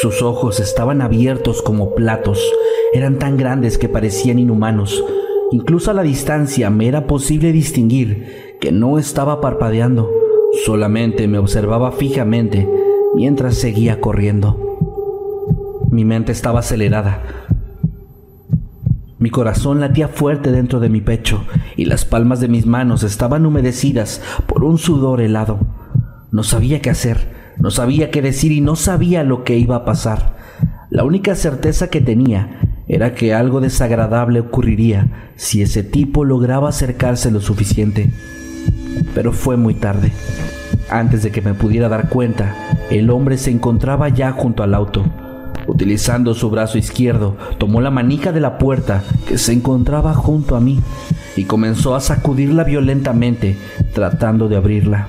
Sus 0.00 0.22
ojos 0.22 0.58
estaban 0.58 1.02
abiertos 1.02 1.60
como 1.62 1.94
platos, 1.94 2.42
eran 2.94 3.18
tan 3.18 3.36
grandes 3.36 3.78
que 3.78 3.88
parecían 3.88 4.38
inhumanos. 4.38 5.04
Incluso 5.50 5.90
a 5.90 5.94
la 5.94 6.02
distancia 6.02 6.70
me 6.70 6.88
era 6.88 7.06
posible 7.06 7.52
distinguir 7.52 8.56
que 8.60 8.72
no 8.72 8.98
estaba 8.98 9.40
parpadeando, 9.40 10.10
solamente 10.64 11.28
me 11.28 11.38
observaba 11.38 11.92
fijamente 11.92 12.68
mientras 13.14 13.56
seguía 13.56 14.00
corriendo. 14.00 14.58
Mi 15.90 16.06
mente 16.06 16.32
estaba 16.32 16.60
acelerada. 16.60 17.22
Mi 19.18 19.30
corazón 19.30 19.78
latía 19.78 20.08
fuerte 20.08 20.50
dentro 20.50 20.80
de 20.80 20.88
mi 20.88 21.00
pecho 21.00 21.44
y 21.76 21.84
las 21.84 22.04
palmas 22.04 22.40
de 22.40 22.48
mis 22.48 22.66
manos 22.66 23.02
estaban 23.02 23.44
humedecidas 23.44 24.22
por 24.46 24.64
un 24.64 24.78
sudor 24.78 25.20
helado. 25.20 25.60
No 26.30 26.42
sabía 26.42 26.80
qué 26.80 26.90
hacer. 26.90 27.41
No 27.62 27.70
sabía 27.70 28.10
qué 28.10 28.22
decir 28.22 28.50
y 28.50 28.60
no 28.60 28.74
sabía 28.74 29.22
lo 29.22 29.44
que 29.44 29.56
iba 29.56 29.76
a 29.76 29.84
pasar. 29.84 30.34
La 30.90 31.04
única 31.04 31.36
certeza 31.36 31.90
que 31.90 32.00
tenía 32.00 32.58
era 32.88 33.14
que 33.14 33.34
algo 33.34 33.60
desagradable 33.60 34.40
ocurriría 34.40 35.30
si 35.36 35.62
ese 35.62 35.84
tipo 35.84 36.24
lograba 36.24 36.70
acercarse 36.70 37.30
lo 37.30 37.40
suficiente. 37.40 38.10
Pero 39.14 39.32
fue 39.32 39.56
muy 39.56 39.74
tarde. 39.74 40.10
Antes 40.90 41.22
de 41.22 41.30
que 41.30 41.40
me 41.40 41.54
pudiera 41.54 41.88
dar 41.88 42.08
cuenta, 42.08 42.52
el 42.90 43.10
hombre 43.10 43.38
se 43.38 43.52
encontraba 43.52 44.08
ya 44.08 44.32
junto 44.32 44.64
al 44.64 44.74
auto. 44.74 45.04
Utilizando 45.68 46.34
su 46.34 46.50
brazo 46.50 46.78
izquierdo, 46.78 47.36
tomó 47.58 47.80
la 47.80 47.92
manija 47.92 48.32
de 48.32 48.40
la 48.40 48.58
puerta 48.58 49.04
que 49.28 49.38
se 49.38 49.52
encontraba 49.52 50.14
junto 50.14 50.56
a 50.56 50.60
mí 50.60 50.80
y 51.36 51.44
comenzó 51.44 51.94
a 51.94 52.00
sacudirla 52.00 52.64
violentamente, 52.64 53.56
tratando 53.94 54.48
de 54.48 54.56
abrirla. 54.56 55.06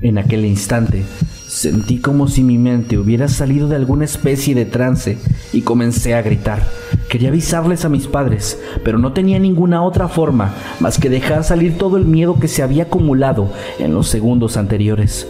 En 0.00 0.16
aquel 0.16 0.46
instante, 0.46 1.04
sentí 1.48 1.98
como 1.98 2.28
si 2.28 2.44
mi 2.44 2.58
mente 2.58 2.98
hubiera 2.98 3.26
salido 3.26 3.68
de 3.68 3.76
alguna 3.76 4.04
especie 4.04 4.54
de 4.54 4.66
trance 4.66 5.16
y 5.52 5.62
comencé 5.62 6.14
a 6.14 6.20
gritar. 6.20 6.62
Quería 7.08 7.30
avisarles 7.30 7.86
a 7.86 7.88
mis 7.88 8.06
padres, 8.06 8.58
pero 8.84 8.98
no 8.98 9.14
tenía 9.14 9.38
ninguna 9.38 9.82
otra 9.82 10.08
forma 10.08 10.54
más 10.78 10.98
que 10.98 11.08
dejar 11.08 11.44
salir 11.44 11.78
todo 11.78 11.96
el 11.96 12.04
miedo 12.04 12.38
que 12.38 12.48
se 12.48 12.62
había 12.62 12.84
acumulado 12.84 13.50
en 13.78 13.94
los 13.94 14.08
segundos 14.08 14.58
anteriores. 14.58 15.26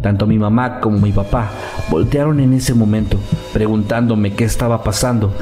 Tanto 0.00 0.26
mi 0.26 0.38
mamá 0.38 0.80
como 0.80 0.98
mi 0.98 1.12
papá 1.12 1.50
voltearon 1.90 2.40
en 2.40 2.54
ese 2.54 2.74
momento, 2.74 3.18
preguntándome 3.52 4.32
qué 4.32 4.44
estaba 4.44 4.82
pasando, 4.82 5.32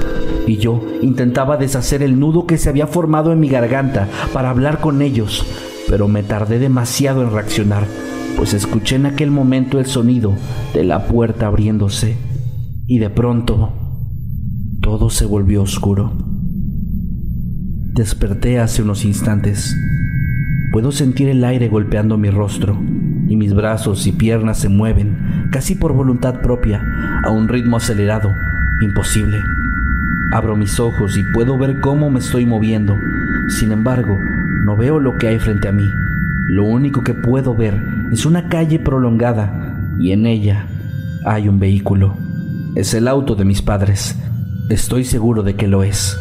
y 0.47 0.57
yo 0.57 0.83
intentaba 1.01 1.57
deshacer 1.57 2.03
el 2.03 2.19
nudo 2.19 2.47
que 2.47 2.59
se 2.59 2.69
había 2.69 2.87
formado 2.87 3.33
en 3.33 3.41
mi 3.41 3.49
garganta 3.49 4.09
para 4.33 4.51
hablar 4.51 4.81
con 4.81 5.01
ellos, 5.01 5.47
pero 5.89 6.07
me 6.07 6.23
tardé 6.23 6.59
demasiado 6.59 7.23
en 7.23 7.33
reaccionar, 7.33 7.87
pues 8.37 8.55
escuché 8.55 8.97
en 8.97 9.07
aquel 9.07 9.31
momento 9.31 9.79
el 9.79 9.87
sonido 9.87 10.35
de 10.75 10.85
la 10.85 11.07
puerta 11.07 11.47
abriéndose, 11.47 12.17
y 12.87 12.99
de 12.99 13.11
pronto 13.11 13.73
todo 14.81 15.11
se 15.11 15.25
volvió 15.25 15.63
oscuro. 15.63 16.13
Desperté 17.95 18.59
hace 18.59 18.83
unos 18.83 19.05
instantes. 19.05 19.77
Puedo 20.73 20.93
sentir 20.93 21.29
el 21.29 21.45
aire 21.45 21.69
golpeando 21.69 22.17
mi 22.17 22.31
rostro 22.31 22.79
y 23.29 23.37
mis 23.37 23.55
brazos 23.55 24.07
y 24.07 24.13
piernas 24.13 24.59
se 24.59 24.69
mueven, 24.69 25.49
casi 25.51 25.75
por 25.75 25.93
voluntad 25.93 26.41
propia, 26.41 26.83
a 27.25 27.31
un 27.31 27.49
ritmo 27.49 27.77
acelerado, 27.77 28.33
imposible. 28.81 29.39
Abro 30.33 30.57
mis 30.57 30.81
ojos 30.81 31.17
y 31.17 31.23
puedo 31.33 31.59
ver 31.59 31.81
cómo 31.81 32.11
me 32.11 32.19
estoy 32.19 32.47
moviendo. 32.47 32.97
Sin 33.49 33.71
embargo, 33.71 34.19
no 34.65 34.77
veo 34.77 34.99
lo 34.99 35.17
que 35.19 35.29
hay 35.29 35.39
frente 35.39 35.69
a 35.69 35.73
mí. 35.73 35.89
Lo 36.49 36.65
único 36.65 37.03
que 37.03 37.15
puedo 37.15 37.55
ver 37.55 38.02
es 38.13 38.27
una 38.27 38.51
calle 38.51 38.79
prolongada 38.79 39.97
y 39.99 40.13
en 40.13 40.27
ella 40.27 40.67
hay 41.25 41.49
un 41.49 41.59
vehículo. 41.59 42.15
Es 42.75 42.93
el 42.93 43.09
auto 43.09 43.37
de 43.37 43.47
mis 43.47 43.63
padres. 43.63 44.19
Estoy 44.69 45.05
seguro 45.05 45.43
de 45.43 45.57
que 45.57 45.67
lo 45.67 45.83
es. 45.83 46.19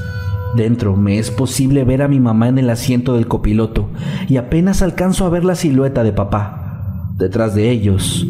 Dentro 0.55 0.95
me 0.95 1.19
es 1.19 1.31
posible 1.31 1.83
ver 1.83 2.01
a 2.01 2.07
mi 2.07 2.21
mamá 2.21 2.47
en 2.47 2.59
el 2.59 2.69
asiento 2.69 3.15
del 3.15 3.27
copiloto 3.27 3.89
y 4.29 4.37
apenas 4.37 4.81
alcanzo 4.81 5.25
a 5.25 5.29
ver 5.29 5.43
la 5.43 5.55
silueta 5.55 6.03
de 6.03 6.13
papá. 6.13 7.11
Detrás 7.17 7.55
de 7.55 7.69
ellos 7.69 8.25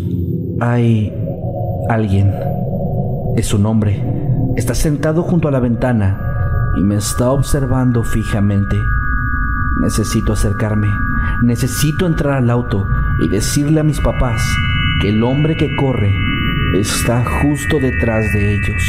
hay 0.60 1.13
alguien. 1.88 2.34
Es 3.38 3.54
un 3.54 3.67
hombre. 3.67 4.04
Está 4.56 4.74
sentado 4.74 5.21
junto 5.21 5.47
a 5.47 5.52
la 5.52 5.60
ventana 5.60 6.19
y 6.78 6.82
me 6.82 6.95
está 6.95 7.30
observando 7.30 8.04
fijamente. 8.04 8.76
Necesito 9.84 10.34
acercarme. 10.34 10.88
Necesito 11.43 12.05
entrar 12.05 12.38
al 12.38 12.49
auto 12.49 12.88
y 13.21 13.29
decirle 13.29 13.79
a 13.79 13.84
mis 13.84 13.99
papás 13.99 14.41
que 15.01 15.10
el 15.10 15.23
hombre 15.23 15.55
que 15.57 15.75
corre 15.75 16.12
está 16.73 17.23
justo 17.41 17.79
detrás 17.79 18.31
de 18.34 18.55
ellos. 18.55 18.84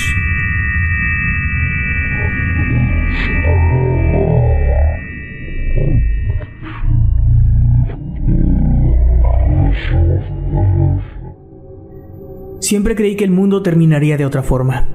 Siempre 12.61 12.95
creí 12.95 13.17
que 13.17 13.25
el 13.25 13.31
mundo 13.31 13.63
terminaría 13.63 14.17
de 14.17 14.25
otra 14.25 14.43
forma, 14.43 14.89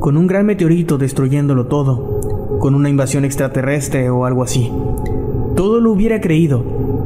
con 0.00 0.16
un 0.16 0.26
gran 0.26 0.46
meteorito 0.46 0.96
destruyéndolo 0.96 1.66
todo, 1.66 2.58
con 2.58 2.74
una 2.74 2.88
invasión 2.88 3.24
extraterrestre 3.24 4.08
o 4.08 4.24
algo 4.24 4.42
así. 4.42 4.72
Todo 5.56 5.80
lo 5.80 5.90
hubiera 5.90 6.20
creído, 6.20 6.62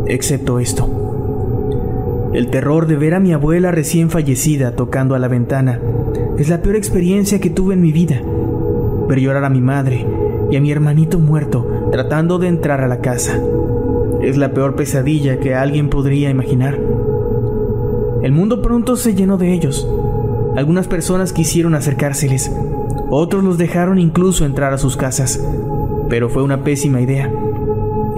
excepto 0.07 0.59
esto. 0.59 2.31
El 2.33 2.49
terror 2.49 2.89
de 2.89 2.97
ver 2.97 3.15
a 3.15 3.21
mi 3.21 3.33
abuela 3.33 3.71
recién 3.71 4.11
fallecida 4.11 4.75
tocando 4.75 5.15
a 5.15 5.21
la 5.21 5.29
ventana 5.29 5.81
es 6.37 6.49
la 6.49 6.61
peor 6.61 6.75
experiencia 6.75 7.41
que 7.41 7.49
tuve 7.49 7.75
en 7.75 7.81
mi 7.81 7.93
vida. 7.93 8.21
Ver 9.09 9.21
llorar 9.21 9.45
a 9.45 9.51
mi 9.51 9.61
madre 9.61 10.05
y 10.51 10.57
a 10.57 10.61
mi 10.61 10.73
hermanito 10.73 11.21
muerto 11.21 11.89
tratando 11.93 12.41
de 12.41 12.49
entrar 12.49 12.81
a 12.81 12.89
la 12.89 13.01
casa. 13.01 13.41
Es 14.21 14.37
la 14.37 14.53
peor 14.53 14.75
pesadilla 14.75 15.39
que 15.39 15.55
alguien 15.55 15.89
podría 15.89 16.29
imaginar. 16.29 16.77
El 18.23 18.33
mundo 18.33 18.63
pronto 18.63 18.97
se 18.97 19.15
llenó 19.15 19.39
de 19.39 19.53
ellos. 19.53 19.89
Algunas 20.57 20.89
personas 20.89 21.33
quisieron 21.33 21.77
acercárseles, 21.77 22.51
otros 23.11 23.45
los 23.45 23.59
dejaron 23.59 24.01
incluso 24.01 24.45
entrar 24.45 24.73
a 24.73 24.79
sus 24.79 24.97
casas, 24.97 25.41
pero 26.09 26.29
fue 26.29 26.43
una 26.43 26.65
pésima 26.65 27.01
idea. 27.01 27.33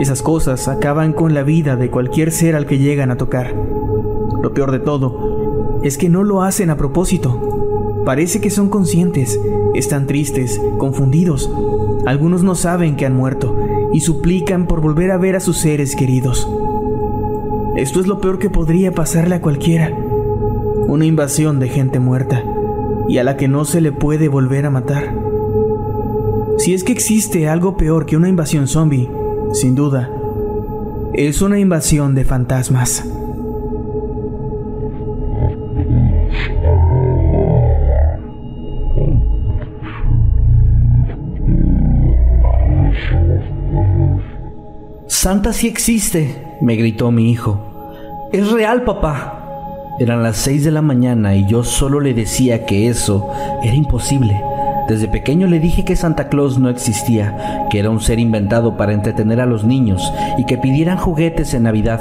Esas 0.02 0.20
cosas 0.20 0.66
acaban 0.66 1.12
con 1.12 1.32
la 1.32 1.44
vida 1.44 1.76
de 1.76 1.88
cualquier 1.88 2.32
ser 2.32 2.56
al 2.56 2.66
que 2.66 2.78
llegan 2.78 3.12
a 3.12 3.16
tocar. 3.16 3.54
Lo 4.42 4.52
peor 4.52 4.72
de 4.72 4.80
todo 4.80 5.78
es 5.84 5.96
que 5.96 6.08
no 6.08 6.24
lo 6.24 6.42
hacen 6.42 6.70
a 6.70 6.76
propósito. 6.76 8.02
Parece 8.04 8.40
que 8.40 8.50
son 8.50 8.68
conscientes, 8.68 9.38
están 9.74 10.08
tristes, 10.08 10.60
confundidos. 10.76 11.48
Algunos 12.04 12.42
no 12.42 12.56
saben 12.56 12.96
que 12.96 13.06
han 13.06 13.14
muerto 13.14 13.56
y 13.92 14.00
suplican 14.00 14.66
por 14.66 14.80
volver 14.80 15.12
a 15.12 15.18
ver 15.18 15.36
a 15.36 15.40
sus 15.40 15.58
seres 15.58 15.94
queridos. 15.94 16.50
Esto 17.76 18.00
es 18.00 18.08
lo 18.08 18.20
peor 18.20 18.40
que 18.40 18.50
podría 18.50 18.90
pasarle 18.90 19.36
a 19.36 19.40
cualquiera. 19.40 19.96
Una 20.88 21.06
invasión 21.06 21.60
de 21.60 21.68
gente 21.68 22.00
muerta 22.00 22.42
y 23.06 23.18
a 23.18 23.22
la 23.22 23.36
que 23.36 23.46
no 23.46 23.64
se 23.64 23.80
le 23.80 23.92
puede 23.92 24.26
volver 24.26 24.66
a 24.66 24.70
matar. 24.70 25.14
Si 26.58 26.74
es 26.74 26.82
que 26.82 26.90
existe 26.90 27.48
algo 27.48 27.76
peor 27.76 28.04
que 28.04 28.16
una 28.16 28.28
invasión 28.28 28.66
zombie, 28.66 29.08
sin 29.52 29.74
duda, 29.74 30.10
es 31.14 31.42
una 31.42 31.58
invasión 31.58 32.14
de 32.14 32.24
fantasmas. 32.24 33.04
Santa 45.06 45.52
sí 45.52 45.68
existe, 45.68 46.34
me 46.60 46.74
gritó 46.74 47.12
mi 47.12 47.30
hijo. 47.30 47.60
Es 48.32 48.50
real, 48.50 48.82
papá. 48.82 49.38
Eran 50.00 50.22
las 50.22 50.38
seis 50.38 50.64
de 50.64 50.72
la 50.72 50.82
mañana 50.82 51.36
y 51.36 51.46
yo 51.46 51.62
solo 51.62 52.00
le 52.00 52.12
decía 52.14 52.66
que 52.66 52.88
eso 52.88 53.30
era 53.62 53.74
imposible. 53.74 54.51
Desde 54.88 55.06
pequeño 55.06 55.46
le 55.46 55.60
dije 55.60 55.84
que 55.84 55.94
Santa 55.94 56.28
Claus 56.28 56.58
no 56.58 56.68
existía, 56.68 57.66
que 57.70 57.78
era 57.78 57.90
un 57.90 58.00
ser 58.00 58.18
inventado 58.18 58.76
para 58.76 58.92
entretener 58.92 59.40
a 59.40 59.46
los 59.46 59.64
niños 59.64 60.12
y 60.38 60.44
que 60.44 60.58
pidieran 60.58 60.98
juguetes 60.98 61.54
en 61.54 61.62
Navidad, 61.62 62.00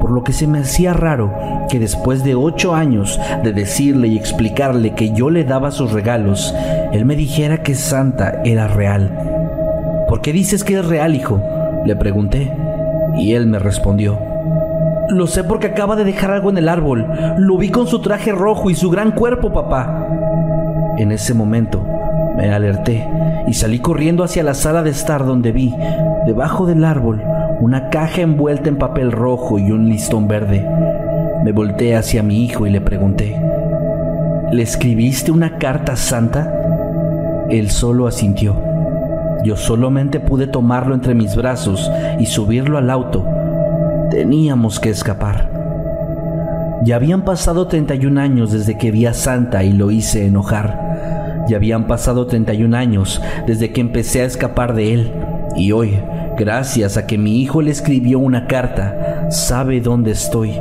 por 0.00 0.10
lo 0.10 0.22
que 0.22 0.32
se 0.32 0.46
me 0.46 0.58
hacía 0.58 0.92
raro 0.92 1.32
que 1.68 1.78
después 1.78 2.24
de 2.24 2.34
ocho 2.34 2.74
años 2.74 3.18
de 3.42 3.52
decirle 3.52 4.08
y 4.08 4.16
explicarle 4.16 4.94
que 4.94 5.12
yo 5.12 5.30
le 5.30 5.44
daba 5.44 5.70
sus 5.70 5.92
regalos, 5.92 6.54
él 6.92 7.04
me 7.06 7.16
dijera 7.16 7.62
que 7.62 7.74
Santa 7.74 8.42
era 8.44 8.68
real. 8.68 9.10
¿Por 10.08 10.20
qué 10.20 10.32
dices 10.32 10.64
que 10.64 10.78
es 10.78 10.86
real, 10.86 11.14
hijo? 11.14 11.42
Le 11.84 11.96
pregunté 11.96 12.52
y 13.16 13.32
él 13.32 13.46
me 13.46 13.58
respondió. 13.58 14.18
Lo 15.08 15.26
sé 15.26 15.44
porque 15.44 15.68
acaba 15.68 15.96
de 15.96 16.04
dejar 16.04 16.30
algo 16.30 16.50
en 16.50 16.58
el 16.58 16.68
árbol. 16.68 17.06
Lo 17.38 17.56
vi 17.56 17.70
con 17.70 17.86
su 17.86 18.00
traje 18.00 18.32
rojo 18.32 18.68
y 18.68 18.74
su 18.74 18.90
gran 18.90 19.12
cuerpo, 19.12 19.52
papá. 19.52 20.06
En 20.98 21.12
ese 21.12 21.32
momento 21.32 21.87
me 22.38 22.52
alerté 22.52 23.04
y 23.48 23.54
salí 23.54 23.80
corriendo 23.80 24.22
hacia 24.22 24.44
la 24.44 24.54
sala 24.54 24.84
de 24.84 24.90
estar 24.90 25.26
donde 25.26 25.50
vi, 25.50 25.74
debajo 26.24 26.66
del 26.66 26.84
árbol, 26.84 27.20
una 27.60 27.90
caja 27.90 28.20
envuelta 28.20 28.68
en 28.68 28.76
papel 28.76 29.10
rojo 29.10 29.58
y 29.58 29.72
un 29.72 29.88
listón 29.88 30.28
verde. 30.28 30.64
Me 31.42 31.50
volteé 31.50 31.96
hacia 31.96 32.22
mi 32.22 32.44
hijo 32.44 32.64
y 32.64 32.70
le 32.70 32.80
pregunté, 32.80 33.36
¿le 34.52 34.62
escribiste 34.62 35.32
una 35.32 35.58
carta 35.58 35.96
santa? 35.96 37.46
Él 37.50 37.70
solo 37.70 38.06
asintió. 38.06 38.54
Yo 39.42 39.56
solamente 39.56 40.20
pude 40.20 40.46
tomarlo 40.46 40.94
entre 40.94 41.14
mis 41.16 41.34
brazos 41.34 41.90
y 42.20 42.26
subirlo 42.26 42.78
al 42.78 42.88
auto. 42.88 43.26
Teníamos 44.12 44.78
que 44.78 44.90
escapar. 44.90 45.50
Ya 46.84 46.94
habían 46.94 47.22
pasado 47.22 47.66
31 47.66 48.20
años 48.20 48.52
desde 48.52 48.78
que 48.78 48.92
vi 48.92 49.06
a 49.06 49.14
Santa 49.14 49.64
y 49.64 49.72
lo 49.72 49.90
hice 49.90 50.26
enojar. 50.26 50.87
Ya 51.48 51.56
habían 51.56 51.86
pasado 51.86 52.26
31 52.26 52.76
años 52.76 53.20
desde 53.46 53.72
que 53.72 53.80
empecé 53.80 54.22
a 54.22 54.26
escapar 54.26 54.74
de 54.74 54.92
él. 54.92 55.12
Y 55.56 55.72
hoy, 55.72 55.98
gracias 56.36 56.96
a 56.96 57.06
que 57.06 57.18
mi 57.18 57.40
hijo 57.40 57.62
le 57.62 57.70
escribió 57.70 58.18
una 58.18 58.46
carta, 58.46 59.28
sabe 59.30 59.80
dónde 59.80 60.12
estoy 60.12 60.52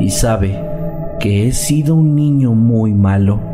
y 0.00 0.10
sabe 0.10 0.60
que 1.20 1.46
he 1.46 1.52
sido 1.52 1.94
un 1.94 2.14
niño 2.14 2.52
muy 2.52 2.92
malo. 2.92 3.53